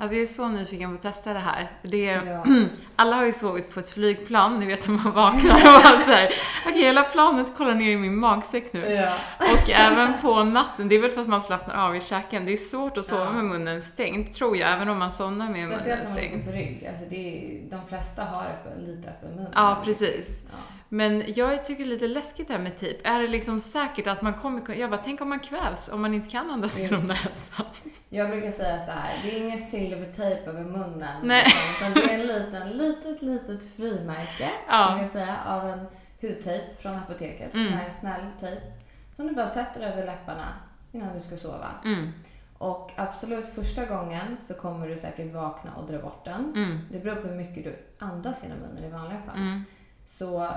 [0.01, 1.71] Alltså jag är så nyfiken på att testa det här.
[1.81, 2.45] Det är, Ja.
[2.95, 6.29] Alla har ju sovit på ett flygplan, ni vet när man vaknar och bara såhär,
[6.67, 8.79] okej hela planet kollar ner i min magsäck nu.
[8.91, 9.13] Ja.
[9.39, 12.45] Och även på natten, det är väl för att man slappnar av i käken.
[12.45, 13.31] Det är svårt att sova Ja.
[13.31, 16.29] med munnen stängd, tror jag, även om man somnar med Speciellt munnen när man ligger
[16.29, 16.45] stängd.
[16.45, 16.87] på rygg.
[16.89, 19.47] Alltså det är, de flesta har öppen, lite öppen mun.
[19.55, 20.41] Ja, precis.
[20.51, 20.57] Ja.
[20.91, 23.07] Men jag tycker det är lite läskigt det här med tejp.
[23.09, 24.77] Är det liksom säkert att man kommer kunna...
[24.77, 26.91] Jag bara, tänk om man kvävs om man inte kan andas Mm.
[26.91, 27.65] genom näsan.
[28.09, 31.21] Jag brukar säga så här, det är ingen silvertejp över munnen.
[31.23, 31.45] Nej.
[31.77, 34.87] Utan det är en liten, litet, litet frimärke, Ja.
[34.89, 35.79] kan jag säga, av en
[36.21, 37.53] hudtejp från apoteket.
[37.53, 37.67] Mm.
[37.67, 38.61] Som är en snäll tejp.
[39.15, 40.53] Som du bara sätter över läpparna
[40.91, 41.67] innan du ska sova.
[41.85, 42.11] Mm,
[42.57, 46.53] Och absolut, första gången så kommer du säkert vakna och dra bort den.
[46.55, 49.35] mm, Det beror på hur mycket du andas genom munnen i vanliga fall.
[49.37, 49.63] mm,
[50.05, 50.47] Så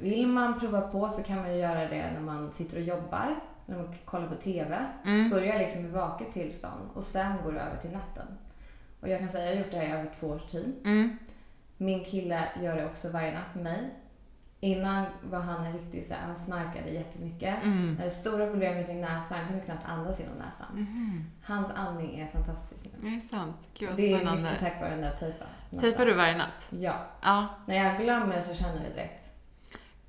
[0.00, 3.34] vill man prova på så kan man ju göra det när man sitter och jobbar,
[3.66, 4.86] när man kollar på TV.
[5.04, 5.30] mm.
[5.30, 8.26] Börja liksom i vaket tillstånd och sen går du över till natten.
[9.00, 10.74] Och jag kan säga, jag har gjort det här i över två års tid.
[10.84, 11.18] Mm.
[11.76, 13.90] Min kille gör det också varje natt med mig.
[14.60, 17.62] Innan var han en riktig så han snarkade jättemycket.
[17.62, 17.88] Mm.
[17.88, 20.66] Han hade stora problem med sin näsa, han kunde knappt andas genom näsan.
[20.72, 21.24] Mhm.
[21.44, 23.10] Hans andning är fantastisk nu.
[23.10, 23.56] Det är sant.
[23.78, 25.46] Gud vad Det är mycket tack vare den där tejpen.
[25.80, 26.68] Tejpar du varje natt?
[26.70, 26.94] Ja.
[27.22, 27.48] Ja.
[27.66, 29.31] När jag glömmer så känner jag det direkt.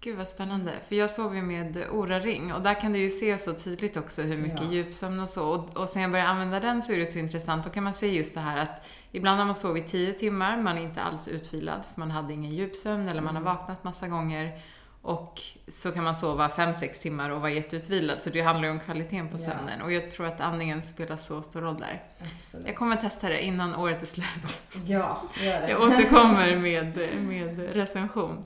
[0.03, 0.71] Gud vad spännande.
[0.87, 4.21] För jag sov ju med Ora-ring och där kan du ju se så tydligt också
[4.21, 4.71] hur mycket Ja.
[4.71, 5.49] djupsömn och så.
[5.49, 7.63] Och, och sen jag började använda den så är det så intressant.
[7.63, 10.77] Då kan man se just det här att ibland har man sovit 10 timmar, man
[10.77, 13.55] är inte alls utvilad för man hade ingen djupsömn eller man har Mm.
[13.55, 14.59] vaknat massa gånger.
[15.01, 18.21] Och så kan man sova 5-6 timmar och vara jätteutvilad.
[18.21, 19.81] Så det handlar ju om kvaliteten på sömnen.
[19.81, 22.03] Och jag tror att andningen spelar så stor roll där.
[22.35, 22.65] Absolut.
[22.67, 24.61] Jag kommer testa det innan året är slut.
[24.85, 25.69] Ja, gör det.
[25.69, 28.45] Jag återkommer med, med recension.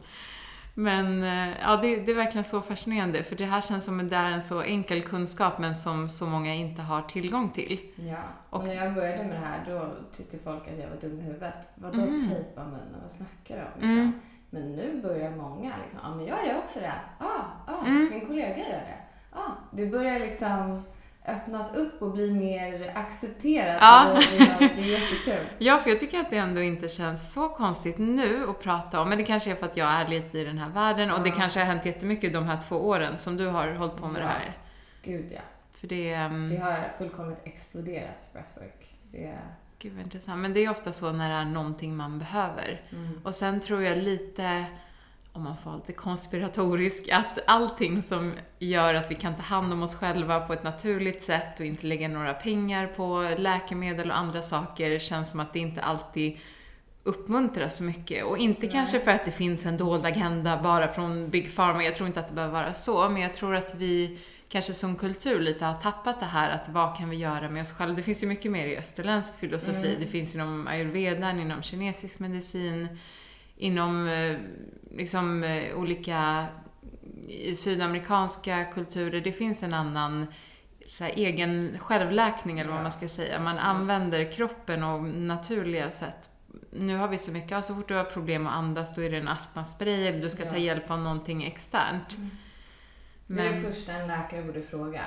[0.79, 4.15] Men eh, ja, det, det är verkligen så fascinerande, för det här känns som det
[4.15, 7.79] är en så enkel kunskap, men som så många inte har tillgång till.
[7.95, 8.17] Ja,
[8.49, 11.19] och, Och- när jag började med det här då tyckte folk att jag var dum
[11.19, 11.53] i huvudet.
[11.75, 12.29] Vadå Mm.
[12.29, 12.95] tejpa munnen?
[13.01, 13.67] Vad snackar du om?
[13.73, 13.89] Liksom.
[13.99, 14.11] Mm.
[14.49, 16.93] Men nu börjar många liksom, ja men jag gör också det.
[17.19, 18.09] Ja, ja, Mm.
[18.11, 18.97] min kollega gör det.
[19.35, 20.83] Ja, det börjar liksom
[21.27, 23.77] öppnas upp och bli mer accepterat.
[23.81, 24.19] Ja.
[24.37, 25.47] Det, är- det är jättekul.
[25.57, 29.09] Ja, för jag tycker att det ändå inte känns så konstigt nu att prata om,
[29.09, 31.29] men det kanske är för att jag är lite i den här världen och det
[31.29, 31.35] Ja.
[31.35, 34.25] kanske har hänt jättemycket de här två åren som du har hållit på med Ja.
[34.25, 34.53] det här.
[35.03, 35.41] Gud ja.
[35.79, 38.87] För det, mm, Det har fullkomligt exploderat, breathwork.
[39.11, 39.37] Det
[39.79, 40.41] gud vad intressant.
[40.41, 42.81] Men det är ofta så när det är någonting man behöver.
[42.91, 43.21] Mm.
[43.23, 44.65] Och sen tror jag lite,
[45.37, 49.83] om man får lite konspiratorisk, att allting som gör att vi kan ta hand om
[49.83, 54.41] oss själva på ett naturligt sätt och inte lägga några pengar på läkemedel och andra
[54.41, 56.37] saker känns som att det inte alltid
[57.03, 58.25] uppmuntras så mycket.
[58.25, 58.71] Och inte Nej.
[58.71, 62.19] kanske för att det finns en dold agenda bara från Big Pharma, jag tror inte
[62.19, 64.19] att det behöver vara så, men jag tror att vi
[64.49, 67.71] kanske som kultur lite har tappat det här att vad kan vi göra med oss
[67.71, 67.95] själva?
[67.95, 69.89] Det finns ju mycket mer i österländsk filosofi.
[69.89, 69.99] Mm.
[69.99, 72.87] Det finns inom ayurvedan, inom kinesisk medicin,
[73.57, 74.37] inom eh,
[74.91, 76.45] liksom eh, olika
[77.27, 79.21] i sydamerikanska kulturer.
[79.21, 80.27] Det finns en annan
[80.87, 83.39] så här, egen självläkning eller vad man ska säga.
[83.39, 83.65] Man absolut.
[83.65, 86.29] använder kroppen och naturliga sätt.
[86.71, 89.09] Nu har vi så mycket, ja, så fort du har problem att andas då är
[89.11, 90.57] det en astmaspray eller du ska ta Ja.
[90.57, 92.17] hjälp av någonting externt.
[93.27, 95.01] Det är det Men, första en läkare borde fråga.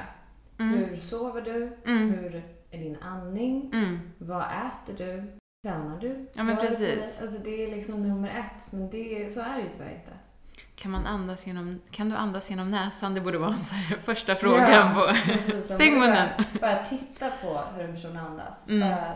[0.59, 1.77] mm, Hur sover du?
[1.87, 3.71] mm, Hur är din andning?
[3.73, 3.99] mm.
[4.19, 5.40] Vad äter du?
[5.63, 6.27] Tränar du?
[6.33, 7.21] Ja, men precis.
[7.23, 10.13] Alltså det är liksom nummer ett, men det, så är det ju tyvärr inte.
[10.75, 13.15] Kan, man andas genom, kan du andas genom näsan?
[13.15, 15.15] Det borde vara en så här första frågan Ja, på...
[15.33, 15.69] precis.
[15.69, 16.29] Så Stäng munnen.
[16.39, 18.69] Bara, bara titta på hur en person andas.
[18.69, 18.89] Mm.
[18.89, 19.13] Bara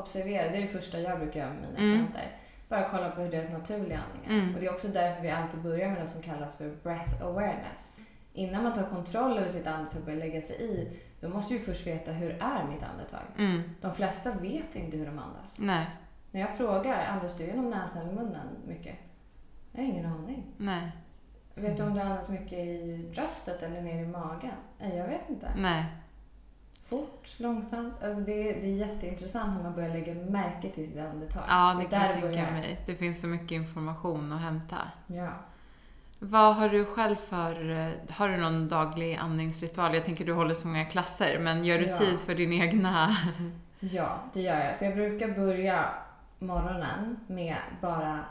[0.00, 0.50] observera.
[0.50, 1.92] Det är det första jag brukar göra med mina Mm.
[1.98, 2.36] klienter.
[2.68, 4.42] Bara kolla på hur deras naturliga andning är.
[4.42, 4.54] Mm.
[4.54, 7.96] Och det är också därför vi alltid börjar med något som kallas för breath awareness.
[8.32, 10.88] Innan man tar kontroll över sitt andetag och börjar lägga sig i,
[11.24, 13.20] då måste vi först veta hur är mitt andetag?
[13.38, 13.62] Mm.
[13.80, 15.54] De flesta vet inte hur de andas.
[15.58, 15.86] Nej,
[16.30, 18.96] När jag frågar, andas du genom näsan eller munnen mycket?
[19.72, 20.46] Jag har ingen aning.
[20.56, 20.92] nej,
[21.54, 24.50] Vet du om du andas mycket i bröstet eller ner i magen?
[24.78, 25.48] Nej, jag vet inte.
[25.56, 25.84] nej.
[26.86, 28.02] Fort, långsamt.
[28.02, 31.42] Alltså det, är, det är jätteintressant när man börjar lägga märke till sitt andetag.
[31.48, 32.80] Ja, det är kan jag tänka mig.
[32.86, 34.76] Det finns så mycket information att hämta.
[35.06, 35.28] Ja.
[36.24, 37.70] Vad har du själv för...
[37.70, 39.94] eh, Har du någon daglig andningsritual?
[39.94, 41.98] Jag tänker du håller så många klasser, men gör du Ja.
[41.98, 43.16] tid för din egna...
[43.80, 44.76] ja, det gör jag.
[44.76, 45.88] Så jag brukar börja
[46.38, 48.24] morgonen med bara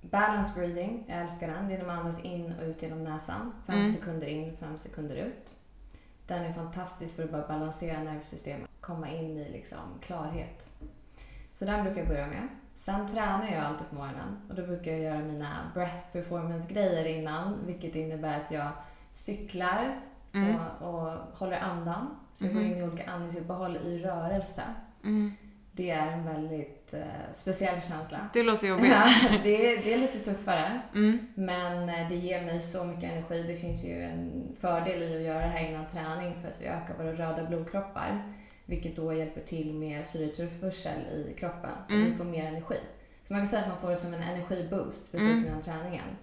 [0.00, 1.04] balance breathing.
[1.08, 1.68] Jag älskar den.
[1.68, 3.52] Det är när man andas in och ut genom näsan.
[3.66, 3.92] Fem Mm.
[3.92, 5.50] sekunder in, fem sekunder ut.
[6.26, 8.70] Den är fantastisk för att bara balansera nervsystemet.
[8.80, 10.70] Komma in i liksom klarhet.
[11.54, 12.48] Så den brukar jag börja med.
[12.84, 17.04] Sen tränar jag alltid på morgonen och då brukar jag göra mina breath performance grejer
[17.04, 17.58] innan.
[17.66, 18.68] Vilket innebär att jag
[19.12, 20.00] cyklar
[20.34, 20.56] Mm.
[20.80, 22.16] och, och håller andan.
[22.34, 22.70] Så jag går Mhm.
[22.72, 24.62] in i olika andningsuppehåll i rörelse.
[25.04, 25.32] Mm.
[25.72, 27.00] Det är en väldigt eh,
[27.32, 28.18] speciell känsla.
[28.32, 28.90] Det låter jobbigt.
[28.90, 29.04] Ja,
[29.42, 31.18] det, är, det är lite tuffare, Mm.
[31.34, 33.42] men eh, det ger mig så mycket energi.
[33.42, 36.66] Det finns ju en fördel i att göra det här innan träning för att vi
[36.66, 38.22] ökar våra röda blodkroppar,
[38.72, 42.04] vilket då hjälper till med syretillförsel i kroppen, så Mm.
[42.10, 42.76] vi får mer energi.
[43.26, 45.46] Så man kan säga att man får det som en energiboost precis Mm.
[45.46, 46.16] innan träningen.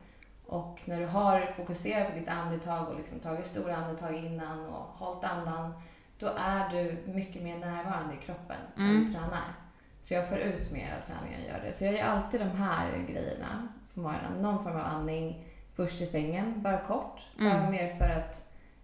[0.45, 4.83] Och när du har fokuserat på ditt andetag och liksom tagit stora andetag innan och
[4.83, 5.73] hållit andan,
[6.19, 9.05] då är du mycket mer närvarande i kroppen när Mm.
[9.05, 9.53] du tränar.
[10.01, 11.73] Så jag får ut mer av träningen gör det.
[11.73, 14.41] Så jag gör alltid de här grejerna på morgonen.
[14.41, 17.25] Någon form av andning först i sängen, bara kort.
[17.37, 17.71] Bara Mm.
[17.71, 18.41] mer för att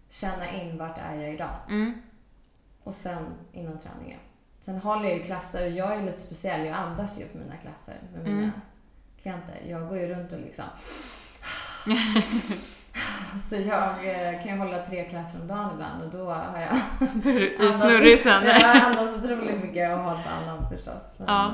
[0.09, 1.55] känna in vart är jag idag.
[1.69, 2.01] Mm.
[2.85, 4.19] Och sen innan träningen.
[4.59, 6.65] Sen håller jag ju klasser och jag är lite speciell.
[6.65, 8.51] Jag andas ju på mina klasser med mina Mm.
[9.21, 9.55] klienter.
[9.67, 10.63] Jag går ju runt och liksom...
[13.49, 16.61] Så jag eh, kan ju hålla tre klasser om dagen ibland och då har jag
[16.61, 18.43] är du i andats- snurrisen.
[18.45, 21.15] Jag andas otroligt mycket och hållit andan förstås.
[21.17, 21.45] Men, Ja.
[21.47, 21.53] eh,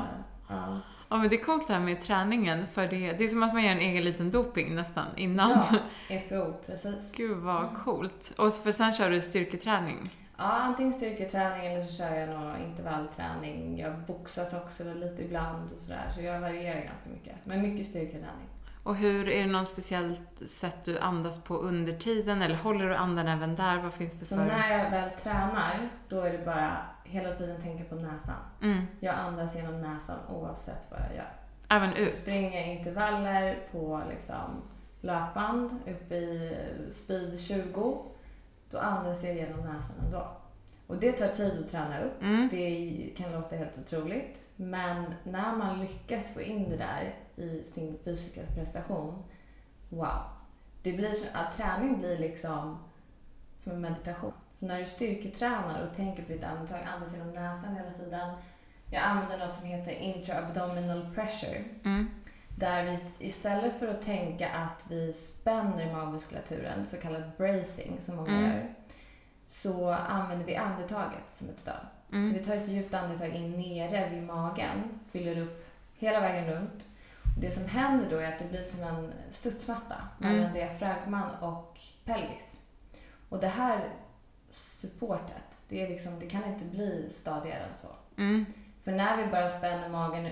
[0.49, 0.79] ja.
[1.09, 3.53] Ja, men det är coolt det här med träningen, för det, det är som att
[3.53, 5.51] man gör en egen liten doping nästan innan.
[5.51, 5.77] Ja,
[6.09, 7.13] EPO, precis.
[7.17, 8.31] Gud vad coolt.
[8.37, 9.97] Och för sen kör du styrketräning.
[10.43, 13.79] Ja, antingen styrketräning eller så kör jag någon intervallträning.
[13.79, 16.11] Jag boxas också lite ibland och sådär.
[16.15, 17.35] Så jag varierar ganska mycket.
[17.43, 18.47] Men mycket styrketräning.
[18.83, 22.95] Och hur, är det något speciellt sätt du andas på under tiden eller håller du
[22.95, 23.77] andan även där?
[23.77, 24.45] Vad finns det Så för?
[24.45, 28.35] när jag väl tränar, då är det bara hela tiden tänka på näsan.
[28.61, 28.87] Mm.
[28.99, 31.31] Jag andas genom näsan oavsett vad jag gör.
[31.69, 32.13] Även Så ut?
[32.13, 34.61] springer jag intervaller på liksom
[35.01, 36.55] löpband upp i
[36.91, 38.05] speed 20,
[38.71, 40.27] då andas jag genom näsan ändå.
[40.87, 42.21] Och det tar tid att träna upp.
[42.21, 42.49] Mm.
[42.51, 47.99] Det kan låta helt otroligt, men när man lyckas få in det där i sin
[48.03, 49.23] fysiska prestation,
[49.89, 50.21] wow.
[50.83, 52.77] Det blir så, att träning blir liksom
[53.59, 54.33] som en meditation.
[54.51, 58.33] Så när du styrketränar och tänker på ditt andetag, andas genom näsan hela tiden.
[58.91, 61.63] Jag använder något som heter intra-abdominal pressure.
[61.83, 62.09] Mm.
[62.61, 68.31] Där vi istället för att tänka att vi spänner magmuskulaturen, så kallad bracing som många
[68.31, 68.43] Mm.
[68.51, 68.73] gör,
[69.47, 71.85] så använder vi andetaget som ett stöd.
[72.09, 72.33] Så Mm.
[72.33, 75.65] vi tar ett djupt andetag in nere vid magen, fyller upp
[75.97, 76.87] hela vägen runt.
[77.35, 80.33] Och det som händer då är att det blir som en studsmatta Mm.
[80.37, 82.57] mellan diafragman och pelvis.
[83.29, 83.89] Och det här
[84.49, 87.87] supportet, det, är liksom, det kan inte bli stadigare än så.
[88.17, 88.45] Mm.
[88.83, 90.29] För när vi bara spänner magen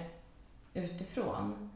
[0.73, 1.71] utifrån,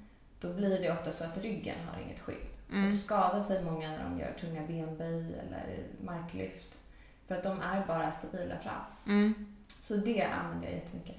[0.48, 2.38] då blir det ofta så att ryggen har inget skydd.
[2.72, 2.88] Mm.
[2.88, 6.78] Och skadar sig många när de gör tunga benböj eller marklyft.
[7.28, 8.82] För att de är bara stabila fram.
[9.08, 9.56] Mm.
[9.82, 11.16] Så det använder jag jättemycket.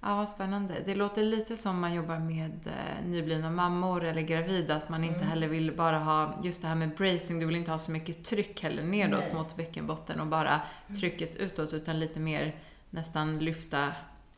[0.00, 0.74] Ja, vad spännande.
[0.86, 5.16] Det låter lite som man jobbar med eh, nyblivna mammor eller gravida, att man inte
[5.16, 5.28] Mm.
[5.28, 8.24] heller vill bara ha just det här med bracing, du vill inte ha så mycket
[8.24, 9.34] tryck heller nedåt Nej.
[9.34, 10.60] mot bäckenbotten och bara
[11.00, 12.54] trycket utåt, utan lite mer
[12.90, 13.92] nästan lyfta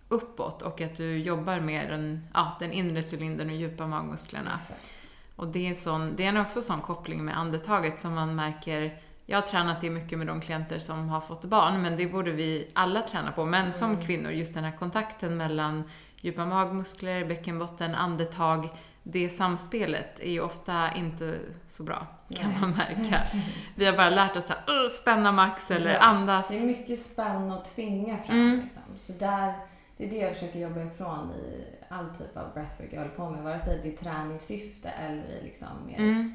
[0.08, 4.54] uppåt och att du jobbar med den, ja, den inre cylindern och djupa magmusklerna.
[4.54, 4.92] Exakt.
[5.36, 8.98] Och det är, sån, det är en också sån koppling med andetaget som man märker
[9.28, 12.30] jag har tränat det mycket med de klienter som har fått barn, men det borde
[12.32, 13.44] vi alla träna på.
[13.44, 14.02] Men som Mm.
[14.06, 15.84] kvinnor, just den här kontakten mellan
[16.20, 18.68] djupa magmuskler, bäckenbotten, andetag,
[19.02, 22.60] det samspelet är ju ofta inte så bra, kan Nej.
[22.60, 23.22] man märka.
[23.74, 26.48] Vi har bara lärt oss att spänna max eller Ja, andas.
[26.48, 28.36] Det är mycket spänn och tvinga fram.
[28.36, 28.60] Mm.
[28.60, 28.82] Liksom.
[28.98, 29.54] Så där,
[29.96, 33.30] det är det jag försöker jobba ifrån i all typ av breathwork jag håller på
[33.30, 33.42] med.
[33.42, 36.32] Vare sig det är träningssyfte eller i liksom mer Mm.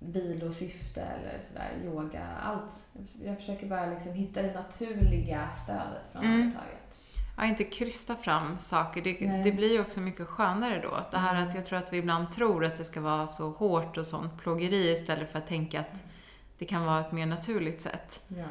[0.00, 2.86] vilosyfte eller sådär, yoga, allt.
[3.24, 6.40] Jag försöker bara liksom hitta det naturliga stödet från Mm.
[6.42, 7.00] andetaget.
[7.36, 9.02] Ja, inte krysta fram saker.
[9.02, 11.00] Det, det blir ju också mycket skönare då.
[11.10, 11.48] Det här Mm.
[11.48, 14.38] att jag tror att vi ibland tror att det ska vara så hårt och sånt
[14.42, 16.04] plågeri istället för att tänka att
[16.58, 18.22] det kan vara ett mer naturligt sätt.
[18.28, 18.44] Ja.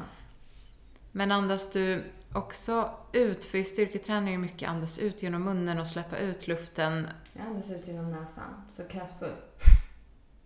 [1.16, 3.44] Men andas du också ut?
[3.44, 7.08] För i styrketräning är mycket andas ut genom munnen och släppa ut luften.
[7.32, 9.34] Jag andas ut genom näsan, så kraftfull.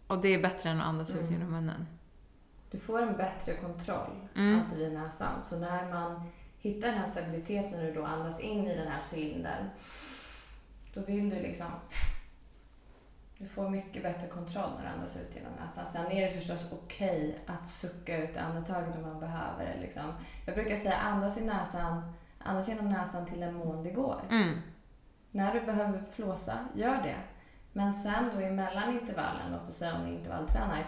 [0.07, 1.33] Och det är bättre än att andas ut Mm.
[1.33, 1.87] genom munnen.
[2.71, 4.61] Du får en bättre kontroll Mm.
[4.61, 5.43] alltid vid näsan.
[5.43, 6.23] Så när man
[6.59, 9.65] hittar den här stabiliteten när du då andas in i den här cylindern,
[10.95, 11.67] då vill du liksom...
[13.39, 15.87] Du får mycket bättre kontroll när du andas ut genom näsan.
[15.87, 19.81] Sen är det förstås okej att sucka ut andetaget om man behöver det.
[19.81, 20.13] Liksom.
[20.47, 24.21] Jag brukar säga andas i näsan, andas genom näsan till den mån det går.
[24.31, 24.59] Mm.
[25.31, 27.17] När du behöver flåsa, gör det.
[27.73, 30.87] Men sen då emellan intervallen, låt oss säga om vi intervalltränar,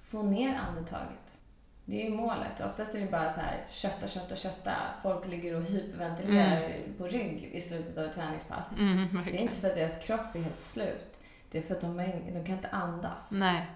[0.00, 1.40] få ner andetaget.
[1.84, 2.60] Det är ju målet.
[2.60, 4.74] Oftast är det bara så här kötta, kötta, kötta.
[5.02, 8.78] Folk ligger och hyperventilerar på rygg i slutet av ett träningspass.
[8.78, 11.15] Mm, Det är inte för att deras kropp är helt slut.
[11.56, 11.96] Det är för att de,
[12.32, 13.30] de kan inte andas.
[13.32, 13.70] Nej.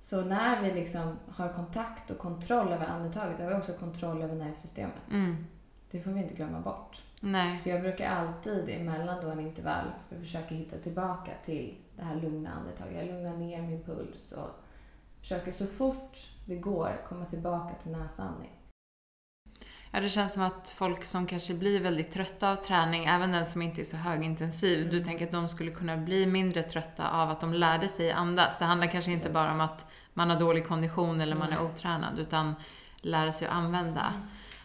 [0.00, 4.34] Så när vi liksom har kontakt och kontroll över andetaget, har vi också kontroll över
[4.34, 5.10] nervsystemet.
[5.10, 5.46] Mm.
[5.90, 7.02] Det får vi inte glömma bort.
[7.20, 7.58] Nej.
[7.58, 12.14] Så jag brukar alltid emellan då en intervall för försöka hitta tillbaka till det här
[12.14, 12.96] lugna andetaget.
[12.96, 14.50] Jag lugnar ner min puls och
[15.20, 18.50] försöker så fort det går komma tillbaka till näsandning.
[19.94, 23.46] Ja, det känns som att folk som kanske blir väldigt trötta av träning, även den
[23.46, 25.08] som inte är så högintensiv, du Mm.
[25.08, 28.58] tänker att de skulle kunna bli mindre trötta av att de lärde sig andas.
[28.58, 32.18] Det handlar kanske inte bara om att man har dålig kondition eller man är otränad,
[32.18, 32.54] utan
[33.00, 34.12] lära sig att använda.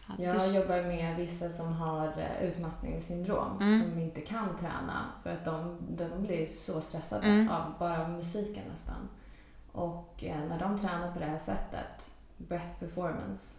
[0.07, 3.81] Att Jag jobbar med vissa som har eh, utmattningssyndrom Mm.
[3.83, 7.49] som inte kan träna för att de, de blir så stressade Mm.
[7.49, 9.09] av bara musiken nästan.
[9.71, 13.57] Och eh, när de tränar på det här sättet, breath performance,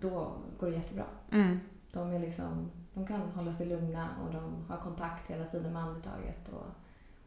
[0.00, 1.04] då går det jättebra.
[1.32, 1.60] Mm.
[1.92, 5.82] De, är liksom, de kan hålla sig lugna och de har kontakt hela tiden med
[5.82, 6.48] andetaget.
[6.48, 6.66] Och,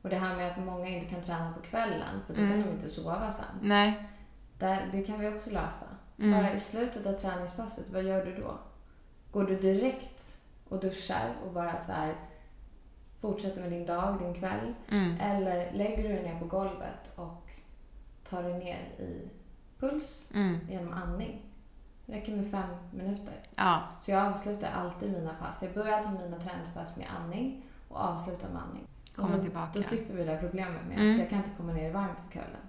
[0.02, 2.52] och det här med att många inte kan träna på kvällen för då Mm.
[2.54, 3.46] kan de inte sova sen.
[3.62, 4.10] Nej.
[4.60, 5.86] Där, det kan vi också lösa.
[6.20, 6.32] Mm.
[6.32, 8.58] Bara i slutet av träningspasset, vad gör du då?
[9.32, 10.38] Går du direkt
[10.70, 12.16] och duschar och bara så här
[13.20, 14.74] fortsätter med din dag, din kväll?
[14.92, 15.18] Mm.
[15.20, 17.52] Eller lägger du dig ner på golvet och
[18.30, 19.30] tar dig ner i
[19.80, 20.58] puls Mm.
[20.70, 21.42] genom andning?
[22.08, 23.34] Det räcker med fem minuter.
[23.56, 23.82] Ja.
[24.02, 25.62] Så jag avslutar alltid mina pass.
[25.62, 28.84] Jag börjar alltid mina träningspass med andning och avslutar med andning.
[29.16, 29.70] Komma då, tillbaka.
[29.74, 31.12] Då slipper vi det här problemet med Mm.
[31.12, 32.62] att jag kan inte komma ner i varmt på kvällen.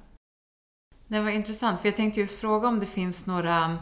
[1.07, 3.79] Det var intressant, för jag tänkte just fråga om det finns några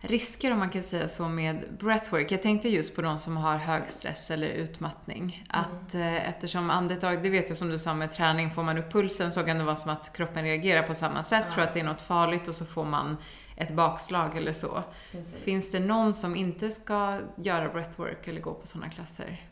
[0.00, 2.32] risker, om man kan säga så, med breathwork.
[2.32, 5.44] Jag tänkte just på de som har hög stress eller utmattning.
[5.48, 8.92] Att eh, eftersom andetag, det vet jag som du sa med träning, får man upp
[8.92, 11.54] pulsen så kan det vara som att kroppen reagerar på samma sätt, Ja.
[11.54, 13.16] tror att det är något farligt och så får man
[13.56, 14.82] ett bakslag eller så.
[15.12, 15.34] Precis.
[15.34, 19.46] Finns det någon som inte ska göra breathwork eller gå på sådana klasser?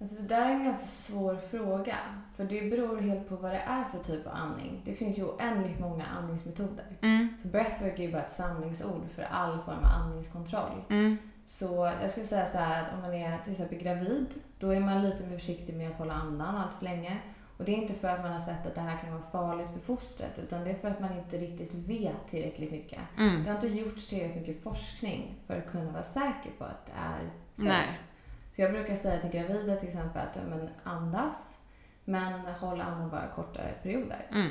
[0.00, 1.96] Alltså det där är en ganska svår fråga.
[2.36, 4.82] För det beror helt på vad det är för typ av andning.
[4.84, 6.86] Det finns ju oändligt många andningsmetoder.
[7.00, 7.28] Mm.
[7.42, 10.84] Så breathwork är ju bara ett samlingsord för all form av andningskontroll.
[10.88, 11.16] Mm.
[11.44, 14.26] Så jag skulle säga så här att om man är till exempel gravid,
[14.58, 17.18] då är man lite mer försiktig med att hålla andan allt för länge.
[17.56, 19.70] Och det är inte för att man har sett att det här kan vara farligt
[19.72, 22.98] för fostret, utan det är för att man inte riktigt vet tillräckligt mycket.
[23.18, 23.44] Mm.
[23.44, 26.92] Det har inte gjorts tillräckligt mycket forskning för att kunna vara säker på att det
[26.92, 27.68] är safe.
[27.68, 28.00] Nej.
[28.56, 31.58] Så jag brukar säga till gravida till exempel att men andas,
[32.04, 34.26] men håll andan bara kortare perioder.
[34.32, 34.50] Mm.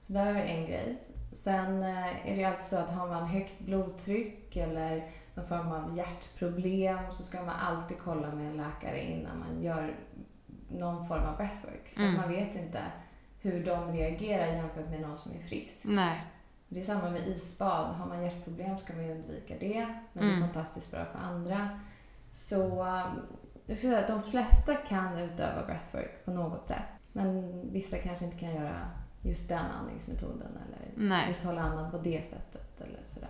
[0.00, 0.98] Så där har vi en grej.
[1.32, 5.72] Sen eh, är det ju alltid så att har man högt blodtryck eller någon form
[5.72, 9.94] av hjärtproblem så ska man alltid kolla med en läkare innan man gör
[10.68, 11.88] någon form av breathwork.
[11.88, 12.14] För Mm.
[12.14, 12.82] man vet inte
[13.40, 15.80] hur de reagerar jämfört med någon som är frisk.
[15.84, 16.24] Nej.
[16.68, 17.94] Det är samma med isbad.
[17.94, 19.86] Har man hjärtproblem ska man ju undvika det.
[20.12, 20.42] Men det Mm.
[20.42, 21.68] är fantastiskt bra för andra.
[22.32, 23.20] Så um,
[23.66, 26.86] jag skulle säga att de flesta kan utöva breathwork på något sätt.
[27.12, 28.90] Men vissa kanske inte kan göra
[29.22, 31.28] just den andningsmetoden eller Nej.
[31.28, 33.28] just hålla andan på det sättet eller sådär.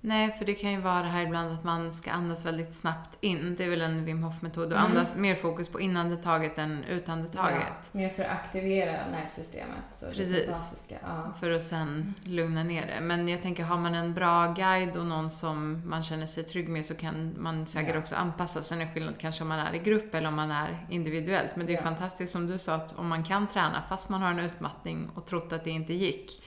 [0.00, 3.18] Nej, för det kan ju vara det här ibland att man ska andas väldigt snabbt
[3.20, 3.54] in.
[3.58, 4.72] Det är väl en Wim Hof-metod.
[4.72, 4.90] Och Mm.
[4.90, 7.62] andas mer fokus på inandetaget än utandetaget.
[7.92, 9.84] Ja, mer för att aktivera nervsystemet.
[9.90, 10.86] Så Precis.
[10.88, 11.32] ja.
[11.40, 13.00] För att sen lugna ner det.
[13.00, 16.68] Men jag tänker, har man en bra guide och någon som man känner sig trygg
[16.68, 18.00] med så kan man säkert Ja.
[18.00, 18.62] också anpassa.
[18.62, 21.56] Sen är skillnad kanske om man är i grupp eller om man är individuellt.
[21.56, 21.82] Men det är Ja.
[21.82, 25.26] fantastiskt som du sa, att om man kan träna fast man har en utmattning och
[25.26, 26.42] trott att det inte gick.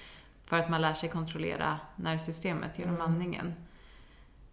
[0.49, 3.07] För att man lär sig kontrollera nervsystemet genom Mm.
[3.07, 3.53] andningen.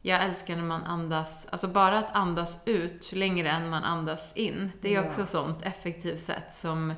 [0.02, 4.72] Jag älskar när man andas, alltså bara att andas ut längre än man andas in.
[4.80, 5.06] Det är Ja.
[5.06, 6.94] också ett sånt effektivt sätt som,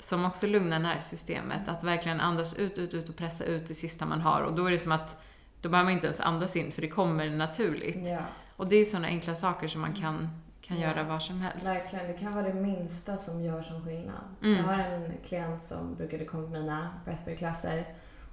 [0.00, 1.68] som också lugnar nervsystemet.
[1.68, 4.42] Att verkligen andas ut, ut, ut och pressa ut det sista man har.
[4.42, 5.24] Och då är det som att,
[5.60, 8.08] då behöver man inte ens andas in för det kommer naturligt.
[8.08, 8.18] Ja,
[8.56, 10.28] Och det är sådana enkla saker som man kan,
[10.62, 10.88] kan Ja.
[10.88, 11.66] göra var som helst.
[11.66, 12.06] verkligen.
[12.06, 14.22] Det kan vara det minsta som gör som skillnad.
[14.42, 14.56] Mm.
[14.56, 17.84] Jag har en klient som brukade komma på mina breathwork-klasser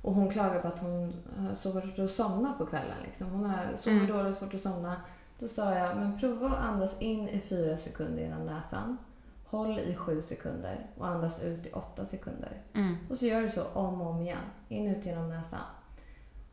[0.01, 1.13] och hon klagar på att hon
[1.47, 2.97] har svårt att somna på kvällen.
[3.03, 3.27] Liksom.
[3.29, 4.07] Hon har sover Mm.
[4.07, 4.95] dåligt och svårt att somna.
[5.39, 8.97] Då sa jag, men prova att andas in i fyra sekunder genom näsan.
[9.45, 12.51] Håll i sju sekunder och andas ut i åtta sekunder.
[12.73, 12.97] Mm.
[13.09, 14.37] Och så gör du så om och om igen.
[14.69, 15.59] In ut genom näsan.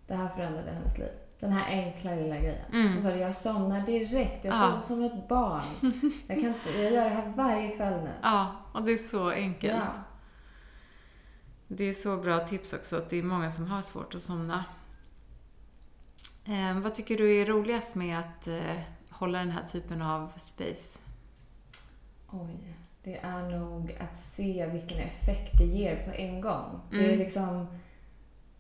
[0.07, 1.09] Det här förändrade hennes liv.
[1.40, 2.64] Den här enkla lilla grejen.
[2.72, 2.92] Mm.
[2.92, 4.45] Hon sa det, jag somnar direkt.
[4.45, 4.61] Jag Ja.
[4.61, 5.62] sover som ett barn.
[6.26, 8.11] Jag, kan inte, jag gör det här varje kväll nu.
[8.22, 9.72] Ja, och det är så enkelt.
[9.76, 10.03] Ja.
[11.69, 14.65] Det är så bra tips också, att det är många som har svårt att somna.
[16.47, 18.77] Eh, vad tycker du är roligast med att eh,
[19.11, 20.99] hålla den här typen av space?
[22.31, 22.75] Oj.
[23.03, 26.81] Det är nog att se vilken effekt det ger på en gång.
[26.91, 27.19] Det är Mm.
[27.19, 27.67] liksom...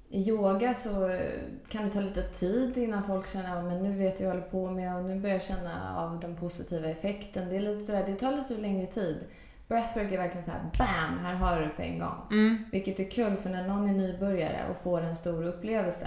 [0.08, 1.20] I yoga så
[1.68, 4.40] kan det ta lite tid innan folk känner att men nu vet jag vad jag
[4.40, 7.48] håller på med och nu börjar jag känna av den positiva effekten.
[7.48, 9.16] Det, är lite sådär, det tar lite längre tid.
[9.68, 12.16] Breathwork är verkligen så här, bam, här har du det på en gång.
[12.30, 12.64] Mm.
[12.72, 16.06] Vilket är kul för när någon är nybörjare och får en stor upplevelse.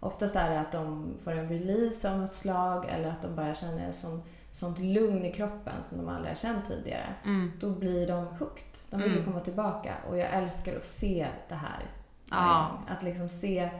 [0.00, 3.54] Oftast är det att de får en release av något slag eller att de bara
[3.54, 7.06] känner ett sånt, sånt lugn i kroppen som de aldrig har känt tidigare.
[7.24, 7.52] Mm.
[7.60, 8.78] Då blir de hooked.
[8.90, 9.24] De vill Mm.
[9.24, 11.86] komma tillbaka och jag älskar att se det här.
[12.30, 12.78] Ja.
[12.88, 13.70] Att liksom se,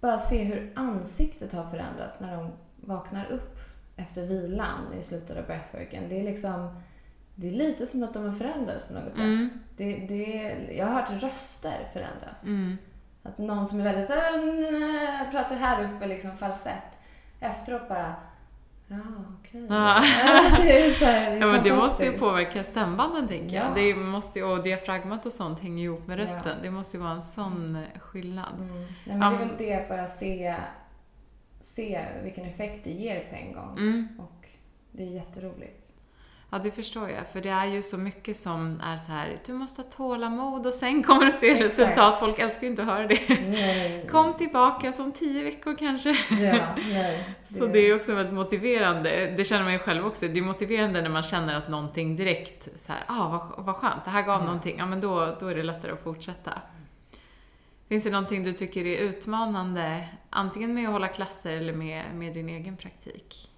[0.00, 3.58] bara se hur ansiktet har förändrats när de vaknar upp
[3.96, 6.08] efter vilan i slutet av breathworken.
[6.08, 6.80] Det är liksom
[7.40, 9.48] det är lite som att de har förändrats på något Mm.
[9.50, 9.58] sätt.
[9.76, 12.44] Det, det, jag har hört röster förändras.
[12.44, 12.76] Mm.
[13.22, 16.98] Att någon som är väldigt så här, "Mm", pratar här uppe, liksom falsett.
[17.40, 18.14] Efteråt bara,
[18.86, 18.96] ja
[19.40, 19.66] okej.
[19.70, 20.00] Ja.
[20.62, 23.64] det här, det Ja, men det måste ju påverka stämbanden, tänker jag.
[23.66, 23.74] Ja.
[23.74, 26.24] Det måste ju, och diafragmat och sånt hänger ihop med Ja.
[26.24, 26.56] rösten.
[26.62, 28.54] Det måste ju vara en sån eh, skillnad.
[28.60, 28.76] Mm.
[28.78, 29.30] Nej, men Ja.
[29.30, 30.54] det är väl det, bara se,
[31.60, 33.78] se vilken effekt det ger på en gång.
[33.78, 34.08] Mm.
[34.18, 34.48] Och
[34.92, 35.79] det är jätteroligt.
[36.52, 37.26] Ja, det förstår jag.
[37.32, 40.74] För det är ju så mycket som är så här, du måste ha tålamod och
[40.74, 41.64] sen kommer du se Exakt.
[41.64, 42.18] resultat.
[42.20, 43.20] Folk älskar ju inte att höra det.
[43.48, 44.06] Nej.
[44.10, 46.10] Kom tillbaka som tio veckor kanske.
[46.30, 47.24] Ja, nej.
[47.44, 49.34] Så det är också väldigt motiverande.
[49.36, 50.28] Det känner man ju själv också.
[50.28, 54.04] Det är motiverande när man känner att någonting direkt så här, ah vad, vad skönt,
[54.04, 54.44] det här gav Ja.
[54.46, 54.78] någonting.
[54.78, 56.52] Ja, men då, då är det lättare att fortsätta.
[57.88, 62.34] Finns det någonting du tycker är utmanande, antingen med att hålla klasser eller med, med
[62.34, 63.49] din egen praktik?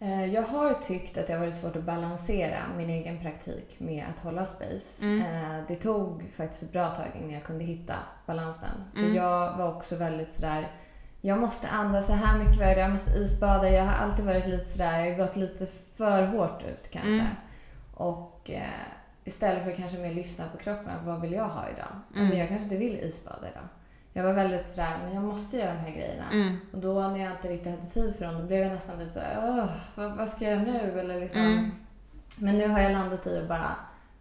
[0.00, 4.04] Eh, Jag har tyckt att det har varit svårt att balansera min egen praktik med
[4.14, 5.04] att hålla space.
[5.04, 5.20] Mm.
[5.20, 7.94] Eh, Det tog faktiskt ett bra tag innan jag kunde hitta
[8.26, 8.84] balansen.
[8.92, 9.14] För Mm.
[9.14, 10.72] jag var också väldigt sådär,
[11.20, 13.70] jag måste andas så här mycket varje dag, jag måste isbada.
[13.70, 15.66] Jag har alltid varit lite sådär, jag har gått lite
[15.96, 17.10] för hårt ut kanske.
[17.12, 17.26] Mm.
[17.94, 18.62] Och eh,
[19.24, 22.00] istället för att kanske mer lyssna på kroppen, vad vill jag ha idag?
[22.16, 22.28] Mm.
[22.28, 23.68] Men jag kanske inte vill isbada idag.
[24.16, 26.30] Jag var väldigt sådär, men jag måste göra de här grejerna.
[26.32, 26.56] Mm.
[26.72, 29.12] Och då när jag inte riktigt hade tid för dem, då blev jag nästan lite
[29.12, 31.00] såhär, Åh, vad, vad ska jag göra nu?
[31.00, 31.40] Eller liksom.
[31.40, 31.70] Mm.
[32.40, 33.76] Men nu har jag landat i att bara,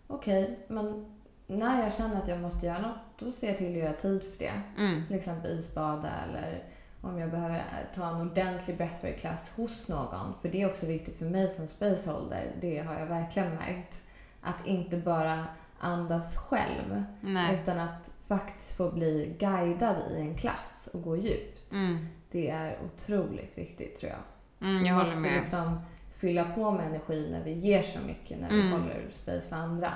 [0.08, 1.06] okej, men
[1.48, 4.24] när jag känner att jag måste göra något, då ser jag till att göra tid
[4.24, 4.62] för det.
[4.78, 5.06] Mm.
[5.06, 6.64] Till exempel isbada eller
[7.02, 7.64] om jag behöver
[7.96, 10.34] ta en ordentlig breathwork-klass hos någon.
[10.42, 12.52] För det är också viktigt för mig som spaceholder.
[12.62, 14.02] Det har jag verkligen märkt.
[14.42, 15.46] Att inte bara
[15.80, 17.60] andas själv, Nej.
[17.62, 21.72] utan att faktiskt få bli guidad i en klass och gå djupt.
[21.74, 22.08] Mm.
[22.32, 24.68] Det är otroligt viktigt tror jag.
[24.70, 25.40] Mm, Vi jag måste håller med.
[25.40, 25.80] liksom
[26.18, 28.72] fylla på med energi när vi ger så mycket, när vi Mm.
[28.72, 29.92] håller space för andra.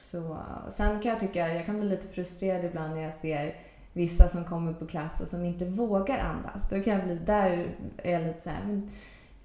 [0.00, 0.38] Så,
[0.68, 3.54] sen kan jag tycka, jag kan bli lite frustrerad ibland när jag ser
[3.92, 6.68] vissa som kommer på klass och som inte vågar andas.
[6.70, 8.90] Då kan jag bli, där är jag lite så här, men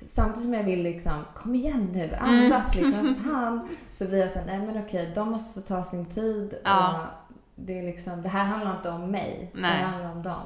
[0.01, 2.19] samtidigt som jag vill liksom, kom igen nu, Mm.
[2.21, 3.67] andas liksom, fan.
[3.97, 6.53] Så blir jag så här, nej men okej, de måste få ta sin tid.
[6.63, 6.95] Ja.
[7.01, 7.20] Och
[7.65, 9.71] det, är liksom, det här handlar inte om mig, Nej.
[9.79, 10.41] det handlar om dem.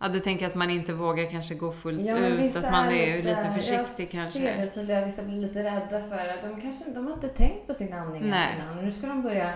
[0.00, 3.16] Ja, du tänker att man inte vågar kanske gå fullt Ja, ut, att man är
[3.16, 4.38] lite- lite försiktig jag kanske.
[4.40, 7.66] ser det tydliga, vissa blir lite rädda för att de kanske de har inte tänkt
[7.66, 8.84] på sin andning innan.
[8.84, 9.52] Nu ska de börja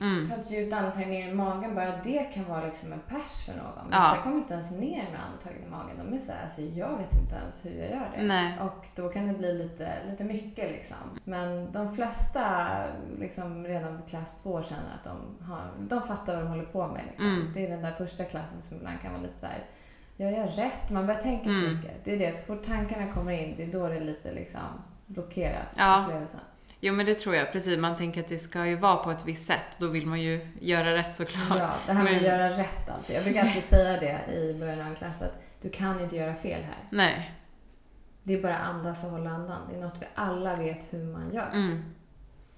[0.00, 0.28] Mm.
[0.30, 1.74] ta ett djupt andetag ner i magen.
[1.74, 3.88] Bara det kan vara liksom en pers för någon.
[3.90, 3.98] Ja.
[3.98, 5.96] Vissa kommer inte ens ner med andetaget i magen.
[5.98, 8.22] De är såhär, alltså jag vet inte ens hur jag gör det.
[8.22, 8.54] Nej.
[8.60, 10.96] Och då kan det bli lite, lite mycket liksom.
[11.24, 12.66] Men de flesta
[13.18, 16.86] liksom redan på klass två känner att de, har, de fattar vad de håller på
[16.88, 17.02] med.
[17.08, 17.26] Liksom.
[17.28, 17.50] Mm.
[17.54, 19.64] Det är den där första klassen som ibland kan vara lite så här.
[20.16, 20.90] Gör jag rätt?
[20.90, 21.74] Man börjar tänka Mm.
[21.76, 22.04] mycket.
[22.04, 22.38] Det är det.
[22.38, 24.60] Så fort tankarna kommer in, det är då det lite liksom
[25.06, 25.74] blockeras.
[25.78, 26.02] Ja.
[26.06, 26.40] upplevelsen.
[26.86, 27.52] Jo, men det tror jag.
[27.52, 27.78] Precis.
[27.78, 29.64] Man tänker att det ska ju vara på ett visst sätt.
[29.78, 31.58] Då vill man ju göra rätt såklart.
[31.58, 33.16] Ja, det här med Men- att göra rätt alltid.
[33.16, 36.34] Jag brukar alltid säga det i början av en klass att du kan inte göra
[36.34, 36.78] fel här.
[36.90, 37.32] Nej.
[38.22, 39.60] Det är bara andas och hålla andan.
[39.70, 41.50] Det är något vi alla vet hur man gör.
[41.52, 41.82] Mm.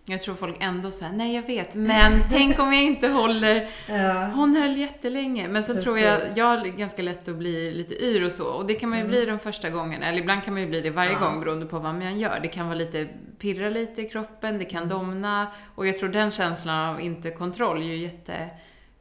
[0.09, 3.69] Jag tror folk ändå säger nej jag vet, men tänk om jag inte håller.
[3.89, 4.27] Ja.
[4.27, 5.49] Hon höll jättelänge.
[5.49, 6.37] Men så tror jag, Precis.
[6.37, 8.47] jag har ganska lätt att bli lite yr och så.
[8.47, 9.11] Och det kan man ju Mm.
[9.11, 10.07] bli de första gångerna.
[10.07, 11.19] Eller ibland kan man ju bli det varje Ja.
[11.19, 12.39] gång beroende på vad man gör.
[12.43, 14.89] Det kan vara lite, pirra lite i kroppen, det kan Mm.
[14.89, 15.47] domna.
[15.75, 18.49] Och jag tror den känslan av inte kontroll är ju jätte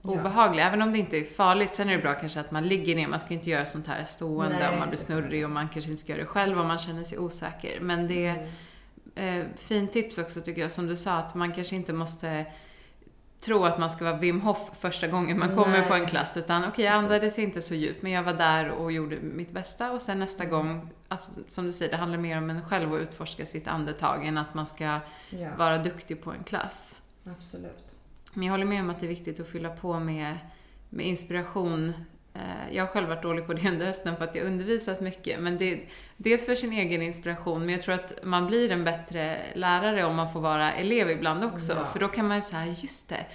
[0.01, 0.10] Ja.
[0.12, 1.76] obehaglig, även om det inte är farligt.
[1.76, 4.03] Sen är det bra kanske att man ligger ner, man ska inte göra sånt här
[4.03, 6.68] stående Nej, om man blir snurrig och man kanske inte ska göra det själv om
[6.68, 7.80] man känner sig osäker.
[7.82, 8.49] Men det är Mm.
[9.16, 12.45] Eh, fint tips också tycker jag, som du sa, att man kanske inte måste
[13.39, 15.88] tro att man ska vara Wim Hof första gången man kommer Nej.
[15.88, 17.03] på en klass, utan okej, jag Precis.
[17.03, 20.45] andades inte så djupt, men jag var där och gjorde mitt bästa och sen nästa
[20.45, 24.26] gång, alltså, som du säger, det handlar mer om en själv att utforska sitt andetag
[24.28, 24.99] än att man ska
[25.30, 26.95] Ja, vara duktig på en klass.
[27.38, 27.95] absolut.
[28.34, 30.38] Men jag håller med om att det är viktigt att fylla på med,
[30.89, 31.93] med inspiration.
[32.36, 35.40] Eh, Jag har själv varit dålig på det under hösten för att jag undervisat mycket.
[35.40, 35.80] Men det,
[36.18, 40.16] dels för sin egen inspiration, men jag tror att man blir en bättre lärare om
[40.16, 41.74] man får vara elev ibland också.
[41.74, 41.86] Ja.
[41.86, 43.26] För då kan man säga, just det,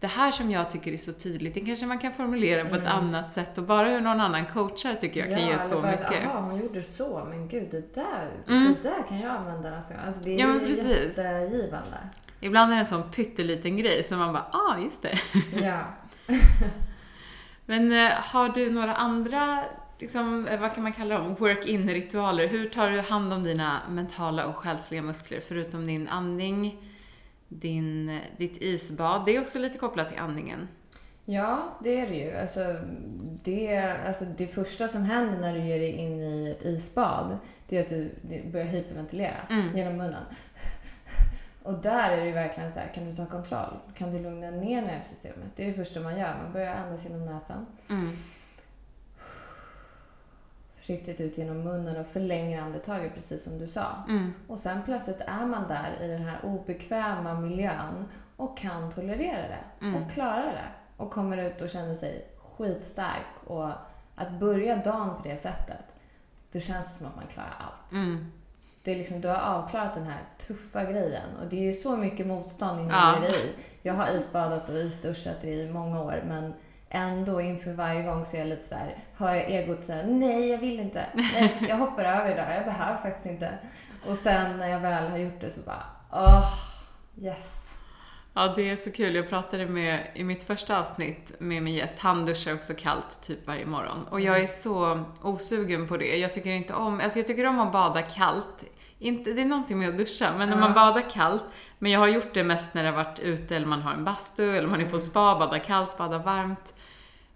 [0.00, 2.82] det här som jag tycker är så tydligt, det kanske man kan formulera på ett
[2.86, 2.92] Mm.
[2.98, 3.58] annat sätt.
[3.58, 6.12] Och bara hur någon annan coachar tycker jag kan ge så bara, mycket.
[6.24, 8.74] Jaha, hon gjorde så, men gud, det där, Mm.
[8.82, 10.02] det där kan jag använda nästa gång.
[10.06, 11.18] Alltså, det är Ja, men precis.
[11.18, 11.98] jättegivande.
[12.40, 15.18] Ibland är det en sån pytteliten grej som man bara, ah, just det.
[15.62, 15.78] Ja.
[17.70, 19.58] Men eh, har du några andra,
[19.98, 22.48] liksom, eh, vad kan man kalla dem, work-in-ritualer?
[22.48, 26.76] Hur tar du hand om dina mentala och själsliga muskler förutom din andning,
[27.48, 29.26] din, ditt isbad?
[29.26, 30.68] Det är också lite kopplat till andningen.
[31.24, 32.36] Ja, det är det ju.
[32.36, 32.60] Alltså
[33.44, 37.76] det, alltså det första som händer när du ger dig in i ett isbad, det
[37.76, 38.10] är att du
[38.52, 39.76] börjar hyperventilera Mm.
[39.76, 40.24] genom munnen.
[41.70, 43.78] Och där är det ju verkligen så här, kan du ta kontroll?
[43.94, 45.48] Kan du lugna ner nervsystemet?
[45.56, 46.34] Det är det första man gör.
[46.42, 47.66] Man börjar andas genom näsan.
[47.90, 48.16] Mm.
[50.76, 53.86] Försiktigt ut genom munnen och förlänger andetaget precis som du sa.
[54.08, 54.32] Mm.
[54.46, 58.04] Och sen plötsligt är man där i den här obekväma miljön
[58.36, 60.02] och kan tolerera det Mm.
[60.02, 60.68] och klara det.
[60.96, 63.26] Och kommer ut och känner sig skitstark.
[63.46, 63.68] Och
[64.14, 65.84] att börja dagen på det sättet,
[66.52, 67.92] då känns det som att man klarar allt.
[67.92, 68.32] Mm.
[68.82, 71.36] Det är liksom, du har avklarat den här tuffa grejen.
[71.42, 73.28] Och det är ju så mycket motstånd innan Ja.
[73.28, 73.52] i.
[73.82, 76.54] Jag har isbadat och isduschat i många år, men
[76.88, 80.50] ändå inför varje gång så är jag lite så här, har jag egot här, nej
[80.50, 83.58] jag vill inte, nej jag hoppar över idag, jag behöver faktiskt inte.
[84.08, 86.44] Och sen när jag väl har gjort det så bara, åh,
[87.20, 87.69] yes.
[88.34, 89.14] Ja, det är så kul.
[89.14, 93.46] Jag pratade med, i mitt första avsnitt med min gäst, han duschar också kallt typ
[93.46, 94.04] varje morgon.
[94.10, 96.16] Och jag är så osugen på det.
[96.18, 98.64] Jag tycker inte om, alltså jag tycker om att bada kallt.
[98.98, 101.44] Inte, det är någonting med att duscha, men när man badar kallt,
[101.78, 104.04] men jag har gjort det mest när det har varit ute eller man har en
[104.04, 105.00] bastu eller man är på Mm.
[105.00, 106.74] spa, badar kallt, badar varmt.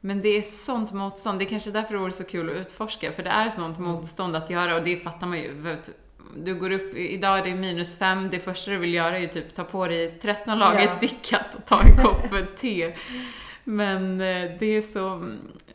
[0.00, 1.38] Men det är ett sånt motstånd.
[1.38, 3.90] Det är kanske därför det vore så kul att utforska, för det är sånt Mm.
[3.90, 5.52] motstånd att göra och det fattar man ju.
[5.54, 5.90] Vet,
[6.36, 9.28] Du går upp, idag är det minus fem, det första du vill göra är ju
[9.28, 10.86] typ ta på dig 13 lager Ja.
[10.88, 12.94] stickat och ta en kopp te.
[13.64, 15.32] Men eh, det är, så,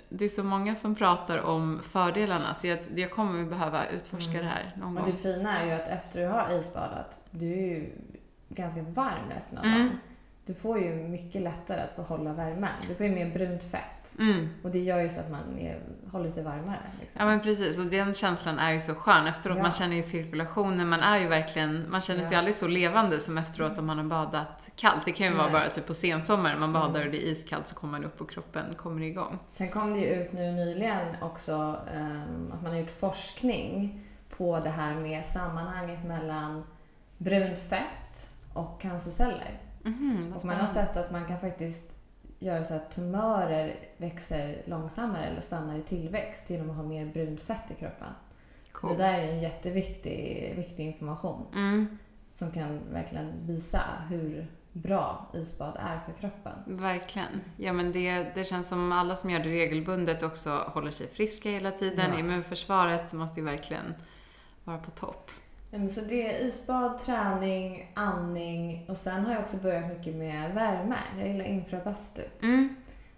[0.09, 4.43] det är så många som pratar om fördelarna, så jag, jag kommer behöva utforska Mm.
[4.45, 5.11] det här någon Och gång.
[5.11, 7.89] det fina är ju att efter du har isbadat, du är ju
[8.49, 9.89] ganska varm resten av Mm.
[10.49, 12.69] Du får ju mycket lättare att behålla värmen.
[12.87, 14.15] Du får ju mer brunt fett.
[14.19, 14.49] Mm.
[14.63, 15.79] Och det gör ju så att man är,
[16.11, 16.79] håller sig varmare.
[16.99, 17.19] Liksom.
[17.19, 19.57] Ja men precis, och den känslan är ju så skön efteråt.
[19.57, 19.63] Ja.
[19.63, 22.37] Man känner ju cirkulationen, man är ju verkligen, man känner sig Ja.
[22.39, 25.01] aldrig så levande som efteråt om man har badat kallt.
[25.05, 25.53] Det kan ju vara Nej.
[25.53, 27.05] bara typ på sensommaren, man badar Mm.
[27.05, 29.39] och det är iskallt så kommer man upp och kroppen kommer igång.
[29.51, 34.01] Sen kom det ju ut nu nyligen också ehm, att man har gjort forskning
[34.37, 36.63] på det här med sammanhanget mellan
[37.17, 39.59] brunt fett och cancerceller.
[39.83, 41.95] Vad Och man har sett att man kan faktiskt
[42.39, 47.41] göra så att tumörer växer långsammare eller stannar i tillväxt genom att ha mer brunt
[47.41, 48.07] fett i kroppen.
[48.71, 48.97] Så Coolt.
[48.97, 51.97] det där är en jätteviktig viktig information Mm.
[52.33, 56.53] som kan verkligen visa hur, bra isbad är för kroppen.
[56.65, 57.41] Verkligen.
[57.57, 61.49] Ja, men det, det känns som alla som gör det regelbundet också håller sig friska
[61.49, 62.11] hela tiden.
[62.13, 62.19] Ja.
[62.19, 63.93] Immunförsvaret måste ju verkligen
[64.63, 65.31] vara på topp.
[65.71, 70.53] Men så det är isbad, träning, andning och sen har jag också börjat mycket med
[70.53, 70.95] värme.
[71.19, 72.21] Jag gillar infrabastu.
[72.41, 72.75] Mm.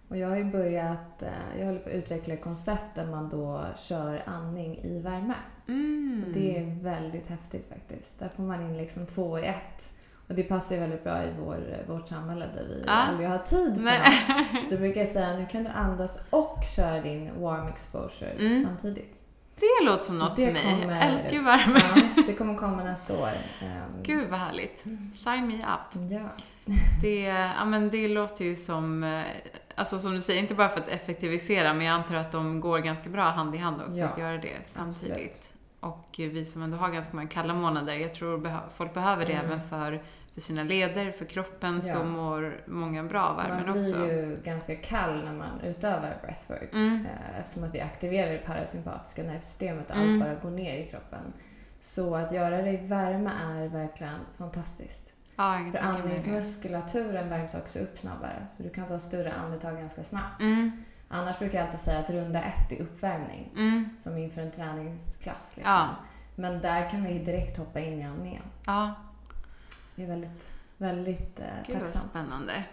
[0.08, 1.30] Och jag har ju börjat, eh,
[1.60, 5.34] jag håller på att utveckla ett koncept där man då kör andning i värme.
[5.68, 6.24] Mm.
[6.28, 8.20] Och det är väldigt häftigt faktiskt.
[8.20, 9.92] Där får man in liksom två i ett.
[10.28, 12.92] Och det passar ju väldigt bra i vår, vårt samhälle där vi Ja.
[12.94, 14.70] aldrig har tid för något.
[14.70, 18.66] Då brukar jag säga nu kan du andas och köra din warm exposure Mm.
[18.66, 19.16] samtidigt.
[19.62, 20.62] Det låter som Så något för mig.
[20.82, 21.80] kommer- Jag älskar ju värme.
[22.16, 23.30] Ja, det kommer komma nästa år.
[23.62, 24.84] Ehm, Gud vad härligt.
[25.14, 26.12] Sign me up.
[26.12, 26.30] Ja.
[27.02, 27.20] Det,
[27.60, 29.24] ja, men det låter ju som, eh,
[29.76, 32.80] alltså som du säger, inte bara för att effektivisera, men jag antar att de går
[32.80, 35.12] ganska bra hand i hand också, Ja, att göra det samtidigt.
[35.14, 35.54] absolut.
[35.80, 39.46] Och vi som ändå har ganska många kalla månader, jag tror folk behöver det Mm.
[39.46, 40.02] även för,
[40.34, 42.04] för sina leder, för kroppen, så Ja.
[42.04, 44.06] mår många bra av värmen Man blir också.
[44.06, 46.74] ju ganska kall när man utövar breathwork.
[46.74, 47.06] Mm.
[47.06, 50.12] eh, Eftersom att vi aktiverar det parasympatiska nervsystemet och Mm.
[50.12, 51.34] allt bara går ner i kroppen.
[51.80, 55.14] Så att göra det i värme är verkligen fantastiskt.
[55.36, 58.48] Ja, För andningsmuskulaturen värms också upp snabbare.
[58.58, 60.42] Så du kan ta större andetag ganska snabbt.
[60.42, 60.72] Mm.
[61.10, 63.50] Annars brukar jag alltid säga att runda ett är uppvärmning.
[63.56, 63.90] Mm.
[63.98, 65.52] Som inför en träningsklass.
[65.56, 65.74] Liksom.
[65.74, 65.88] Ja.
[66.36, 68.44] Men där kan vi direkt hoppa in i andningen.
[68.66, 68.94] Ja,
[70.02, 72.10] Det är väldigt, väldigt eh, Gud vad tacksamt.
[72.10, 72.64] spännande.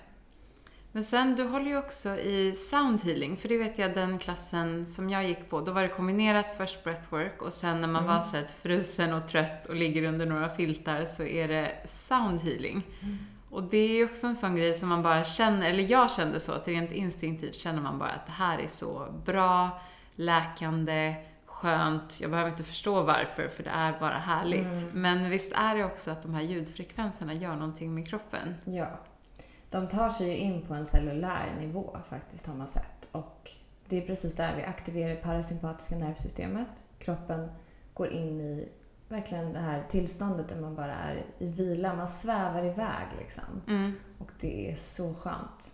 [0.93, 4.87] Men sen, du håller ju också i sound healing, för det vet jag den klassen
[4.87, 8.15] som jag gick på, då var det kombinerat först breathwork och sen när man Mm.
[8.17, 12.83] var så frusen och trött och ligger under några filtar så är det sound healing.
[13.03, 13.19] Mm.
[13.51, 16.41] Och det är ju också en sån grej som man bara känner, eller jag kände
[16.41, 19.81] så, att rent instinktivt känner man bara att det här är så bra,
[20.15, 21.15] läkande,
[21.59, 22.21] skönt.
[22.21, 24.67] Jag behöver inte förstå varför, för det är bara härligt.
[24.83, 25.03] Mm.
[25.03, 28.55] Men visst är det också att de här ljudfrekvenserna gör någonting med kroppen?
[28.65, 28.87] Ja.
[29.71, 33.09] De tar sig ju in på en cellulär nivå faktiskt har man sett.
[33.13, 33.51] Och
[33.89, 36.69] det är precis där vi aktiverar det parasympatiska nervsystemet.
[36.99, 37.49] Kroppen
[37.95, 38.69] går in i
[39.09, 41.95] verkligen det här tillståndet där man bara är i vila.
[41.95, 43.63] Man svävar iväg liksom.
[43.69, 43.93] Mm.
[44.19, 45.73] Och det är så skönt.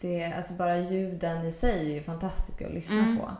[0.00, 3.18] Det är, alltså bara ljuden i sig är ju fantastiska att lyssna Mm.
[3.18, 3.30] på.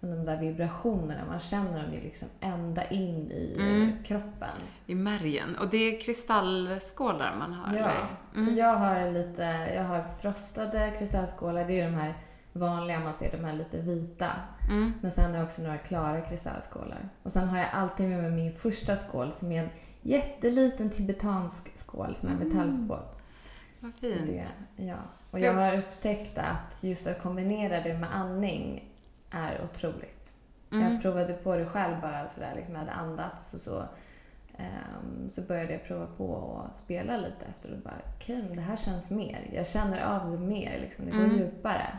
[0.00, 3.82] Men de där vibrationerna, man känner dem ju liksom ända in i Mm.
[3.82, 4.54] eh, kroppen.
[4.86, 5.56] I märgen.
[5.56, 8.06] Och det är kristallskålar man har, Ja, eller?
[8.34, 8.56] så Mm.
[8.56, 9.42] jag har lite,
[9.74, 11.64] jag har frostade kristallskålar.
[11.64, 12.14] Det är de här
[12.52, 14.30] vanliga, man ser de här lite vita.
[14.68, 14.92] Mm.
[15.00, 17.08] Men sen har jag också några klara kristallskålar.
[17.22, 19.68] Och sen har jag alltid med mig min första skål som är en
[20.02, 22.48] jätteliten tibetansk skål, sån här Mm.
[22.48, 23.02] metallskål.
[23.80, 24.26] Vad fint.
[24.26, 24.46] Det,
[24.84, 24.96] ja.
[25.30, 28.87] Och jag har upptäckt att just att kombinera det med andning
[29.30, 30.32] är otroligt.
[30.72, 30.92] Mm.
[30.92, 33.84] Jag provade på det själv bara sådär, liksom jag hade andats och så.
[34.56, 38.62] ehm, så började jag prova på att spela lite efter och bara, okej, men det
[38.62, 39.50] här känns mer.
[39.52, 41.04] Jag känner av det mer, liksom.
[41.04, 41.36] det går Mm.
[41.36, 41.98] djupare.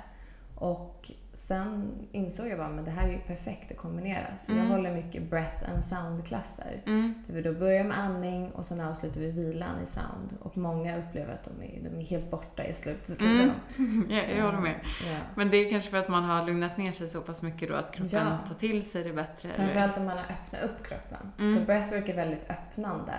[0.60, 4.38] Och sen insåg jag bara, men det här är ju perfekt att kombinera.
[4.38, 4.72] Så jag Mm.
[4.72, 6.82] håller mycket breath and sound-klasser.
[6.86, 7.14] Mm.
[7.28, 10.38] Där vi då börjar med andning och sen avslutar vi vilan i sound.
[10.42, 13.22] Och många upplever att de är, de är helt borta i slutet.
[13.22, 13.38] Mm.
[13.68, 14.08] liksom.
[14.10, 14.76] Jag, jag håller med.
[15.12, 15.18] Ja.
[15.36, 17.76] Men det är kanske för att man har lugnat ner sig så pass mycket då
[17.76, 18.38] att kroppen Ja.
[18.48, 19.50] tar till sig det bättre.
[19.50, 19.56] eller?
[19.66, 21.32] Framförallt om man har öppnat upp kroppen.
[21.40, 21.56] Mm.
[21.60, 23.14] Så breathwork är väldigt öppnande.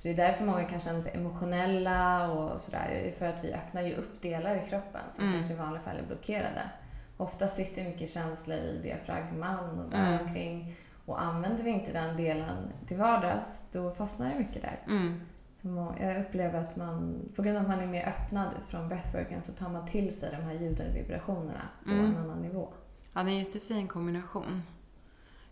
[0.00, 3.14] Så det är därför många kan känna sig emotionella och sådär.
[3.18, 5.34] För att vi öppnar ju upp delar i kroppen som Mm.
[5.36, 6.62] kanske i vanliga fall är blockerade.
[7.16, 10.20] Ofta sitter mycket känslor i diafragman och där Mm.
[10.26, 10.76] omkring.
[11.06, 14.78] Och använder vi inte den delen till vardags, då fastnar det mycket där.
[14.88, 15.20] Mm.
[15.54, 19.42] Så jag upplever att man, på grund av att man är mer öppnad från breathworken
[19.42, 22.04] så tar man till sig de här ljuden och vibrationerna på Mm.
[22.04, 22.68] en annan nivå.
[23.14, 24.62] Ja, det är en jättefin kombination.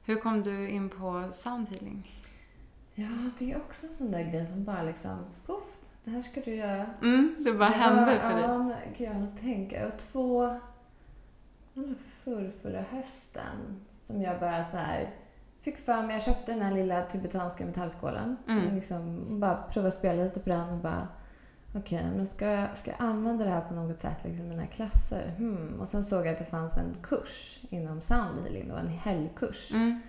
[0.05, 2.18] Hur kom du in på sound healing?
[3.01, 6.41] Ja, det är också en sån där grej som bara liksom, poff, det här ska
[6.41, 6.87] du göra.
[7.03, 8.43] Mm, det bara hände för dig.
[8.43, 9.87] Ja, nej, gud, jag måste tänka.
[9.87, 10.59] Och två,
[12.25, 15.11] förr, förra hösten, som jag bara så här
[15.61, 16.13] fick för mig.
[16.13, 18.37] Jag köpte den här lilla tibetanska metallskålen.
[18.49, 18.75] Mm.
[18.75, 21.09] Liksom bara prova spela lite på den och bara
[21.75, 24.67] Okej, men ska jag, ska jag använda det här på något sätt liksom, i mina
[24.67, 25.35] klasser?
[25.39, 25.81] Hmm.
[25.81, 29.73] Och sen såg jag att det fanns en kurs inom sound healing, då, en helgkurs.
[29.73, 30.01] Mm.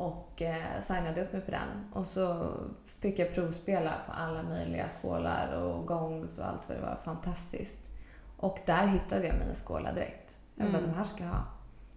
[0.00, 1.84] Och eh, signade upp mig på den.
[1.92, 2.52] Och så
[2.86, 6.98] fick jag provspela på alla möjliga skålar och gongs och allt vad det var.
[7.04, 7.78] Fantastiskt.
[8.36, 10.38] Och där hittade jag mina skålar direkt.
[10.54, 10.90] Jag bara, Mm.
[10.90, 11.44] de här ska jag ha.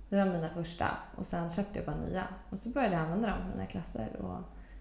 [0.10, 0.88] Det var mina första.
[1.16, 2.24] Och sen köpte jag bara nya.
[2.49, 4.38] Och så började jag använda dem i mina klasser och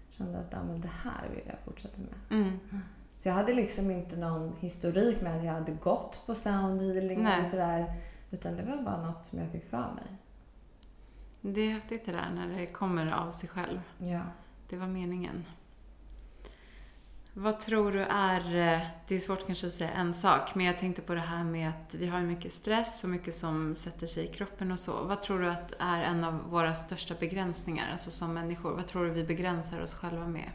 [0.09, 2.39] kände att ja, men det här vill jag fortsätta med.
[2.41, 2.59] Mm.
[3.19, 7.23] Så jag hade liksom inte någon historik med att jag hade gått på sound healing
[7.23, 7.33] Nej.
[7.39, 7.93] eller sådär.
[8.31, 10.17] Utan det var bara något som jag fick för mig.
[11.45, 13.79] Det är häftigt det där när det kommer av sig själv.
[13.97, 14.21] Ja.
[14.69, 15.43] Det var meningen.
[17.33, 20.79] Vad tror du är, eh, det är svårt kanske att säga en sak, men jag
[20.79, 24.23] tänkte på det här med att vi har mycket stress och mycket som sätter sig
[24.23, 25.03] i kroppen och så.
[25.03, 28.71] Vad tror du att är en av våra största begränsningar, alltså som människor?
[28.75, 30.49] Vad tror du vi begränsar oss själva med?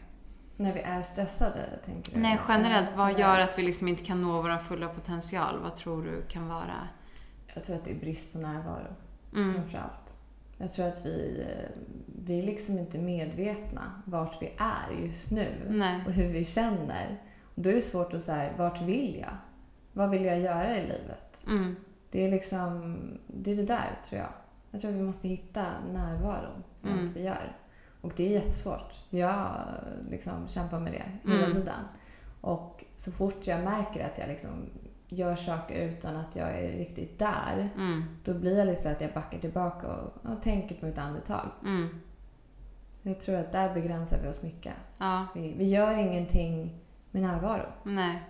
[0.57, 2.21] När vi är stressade, tänker du?
[2.21, 2.91] Nej, generellt.
[2.97, 5.59] Vad gör att vi liksom inte kan nå vår fulla potential?
[5.63, 6.89] Vad tror du kan vara?
[7.55, 8.95] Jag tror att det är brist på närvaro,
[9.35, 9.55] Mm.
[9.55, 10.08] framförallt.
[10.59, 11.71] Jag tror att vi, eh,
[12.25, 16.01] vi är liksom inte medvetna vart vi är just nu Nej.
[16.07, 17.17] och hur vi känner.
[17.55, 19.37] Och då är det svårt att säga, vart vill jag?
[19.93, 21.43] Vad vill jag göra i livet?
[21.47, 21.77] Mm.
[22.11, 22.97] Det är liksom,
[23.27, 24.31] det är det där tror jag.
[24.71, 26.99] Jag tror att vi måste hitta närvaron i Mm.
[27.05, 27.57] allt vi gör.
[28.01, 28.95] Och det är jättesvårt.
[29.11, 29.55] Jag
[30.11, 31.57] liksom kämpar med det hela Mm.
[31.57, 31.85] tiden.
[32.41, 34.51] Och så fort jag märker att jag liksom
[35.09, 38.05] gör saker utan att jag är riktigt där, Mm.
[38.25, 41.47] då blir det liksom att jag backar tillbaka och, och tänker på mitt andetag.
[41.65, 41.89] Mm.
[43.03, 44.75] Så jag tror att där begränsar vi oss mycket.
[44.99, 45.27] Ja.
[45.35, 46.75] Vi, vi gör ingenting
[47.11, 47.67] med närvaro.
[47.83, 48.23] Nej.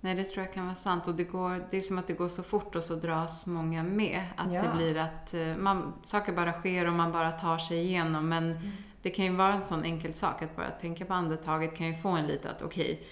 [0.00, 1.08] Nej, det tror jag kan vara sant.
[1.08, 3.82] Och det, går, det är som att det går så fort och så dras många
[3.82, 4.20] med.
[4.36, 4.62] Att Ja.
[4.62, 8.28] det blir att eh, man, saker bara sker och man bara tar sig igenom.
[8.28, 8.58] Men
[9.02, 11.94] det kan ju vara en sån enkel sak att bara tänka på andetaget kan ju
[11.94, 13.02] få en lite att okej,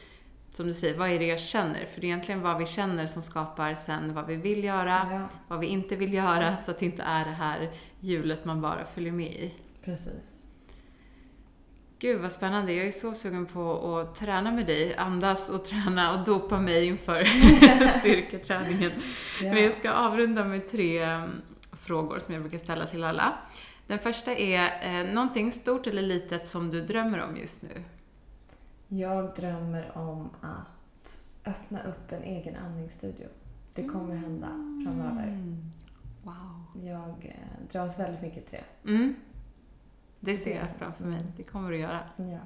[0.59, 1.87] som du säger, vad är det jag känner?
[1.87, 5.29] För det är egentligen vad vi känner som skapar sen vad vi vill göra, Ja,
[5.49, 8.85] vad vi inte vill göra, så att det inte är det här hjulet man bara
[8.85, 9.55] följer med i.
[9.85, 10.45] precis.
[11.99, 12.73] Gud vad spännande.
[12.73, 16.87] Jag är så sugen på att träna med dig, andas och träna och dopa mig
[16.87, 17.25] inför
[17.99, 18.93] styrketräningen.
[19.43, 19.55] Ja.
[19.55, 21.31] Men jag ska avrunda med tre mm,
[21.73, 23.39] frågor som jag brukar ställa till alla.
[23.87, 27.85] Den första är eh, någonting stort eller litet som du drömmer om just nu.
[28.89, 33.29] Jag drömmer om att öppna upp en egen andningsstudio.
[33.75, 34.47] Det kommer hända
[34.85, 35.29] framöver.
[35.29, 35.73] Mm.
[36.23, 36.85] Wow.
[36.85, 38.91] Jag eh, dras väldigt mycket till det.
[38.91, 39.15] Mm.
[40.21, 41.21] Det ser jag framför mig.
[41.37, 42.01] Det kommer du göra.
[42.17, 42.41] Ja.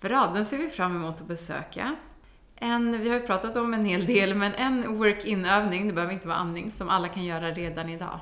[0.00, 1.96] Bra, den ser vi fram emot att besöka.
[2.56, 6.28] En, vi har ju pratat om en hel del, men en work-in-övning, det behöver inte
[6.28, 8.20] vara andning, som alla kan göra redan idag.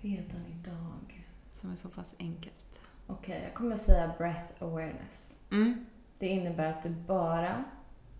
[0.00, 1.24] Redan idag.
[1.52, 2.54] Som är så pass enkelt.
[3.06, 5.36] Okej, jag kommer säga breath awareness.
[5.50, 5.86] Mm.
[6.18, 7.64] Det innebär att du bara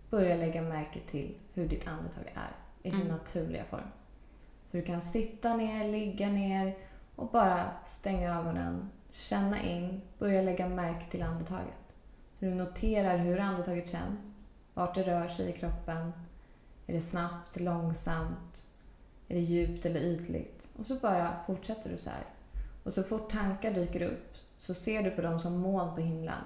[0.09, 2.51] börjar lägga märke till hur ditt andetag är
[2.83, 3.13] i sin Mm.
[3.13, 3.87] naturliga form.
[4.65, 6.75] Så du kan sitta ner, ligga ner
[7.15, 11.93] och bara stänga ögonen, känna in, börja lägga märke till andetaget.
[12.39, 14.37] Så du noterar hur andetaget känns,
[14.73, 16.11] vart det rör sig i kroppen.
[16.87, 18.65] Är det snabbt, långsamt?
[19.27, 20.67] Är det djupt eller ytligt?
[20.77, 22.23] Och så bara fortsätter du så här.
[22.83, 24.34] Och så fort tankar dyker upp
[24.65, 26.41] så ser du på dem som moln på himlen.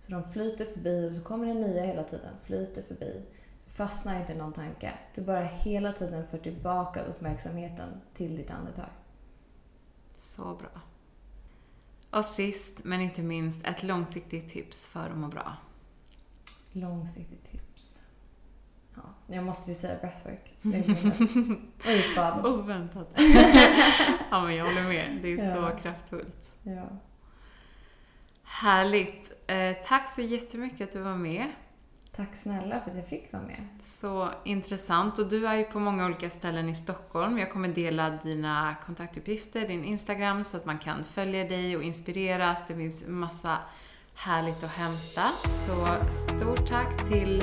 [0.00, 2.34] Så de flyter förbi och så kommer det nya hela tiden.
[2.44, 3.22] Flyter förbi.
[3.66, 4.92] Du fastnar inte i någon tanke.
[5.14, 8.88] Du bara hela tiden för tillbaka uppmärksamheten till ditt andetag.
[10.14, 10.80] Så bra.
[12.18, 15.56] Och sist, men inte minst, ett långsiktigt tips för att må bra.
[16.72, 18.00] Långsiktigt tips.
[18.94, 19.02] Ja,
[19.34, 20.56] jag måste ju säga breathwork.
[21.84, 22.46] Och isbad.
[22.60, 23.08] Oväntat.
[24.30, 25.18] ja, men jag håller med.
[25.22, 25.70] Det är Ja.
[25.72, 26.50] så kraftfullt.
[26.62, 26.86] Ja.
[28.54, 29.32] Härligt.
[29.46, 31.46] Eh, tack så jättemycket att du var med.
[32.16, 33.68] Tack snälla för att jag fick vara med.
[33.82, 35.18] Så intressant.
[35.18, 37.38] Och du är ju på många olika ställen i Stockholm.
[37.38, 42.66] Jag kommer dela dina kontaktuppgifter, din Instagram, så att man kan följa dig och inspireras.
[42.68, 43.58] Det finns massa
[44.14, 45.30] härligt att hämta.
[45.66, 47.42] Så stort tack till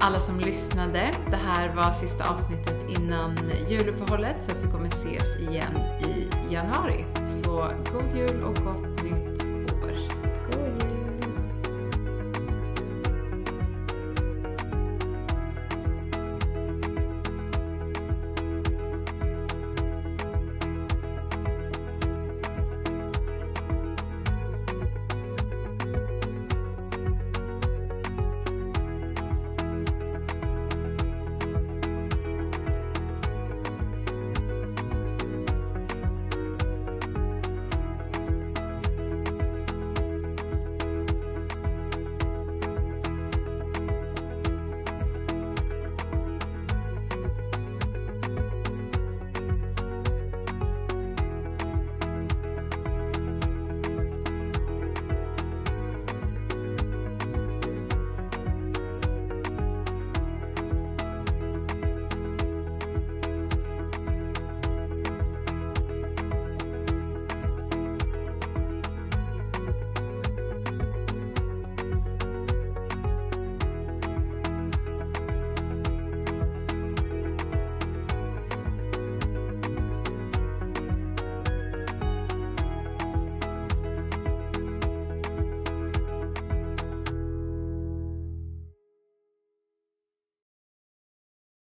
[0.00, 1.10] alla som lyssnade.
[1.30, 3.36] Det här var sista avsnittet innan
[3.68, 7.04] juluppehållet, så att vi kommer ses igen i januari.
[7.26, 9.33] Så god jul och gott nytt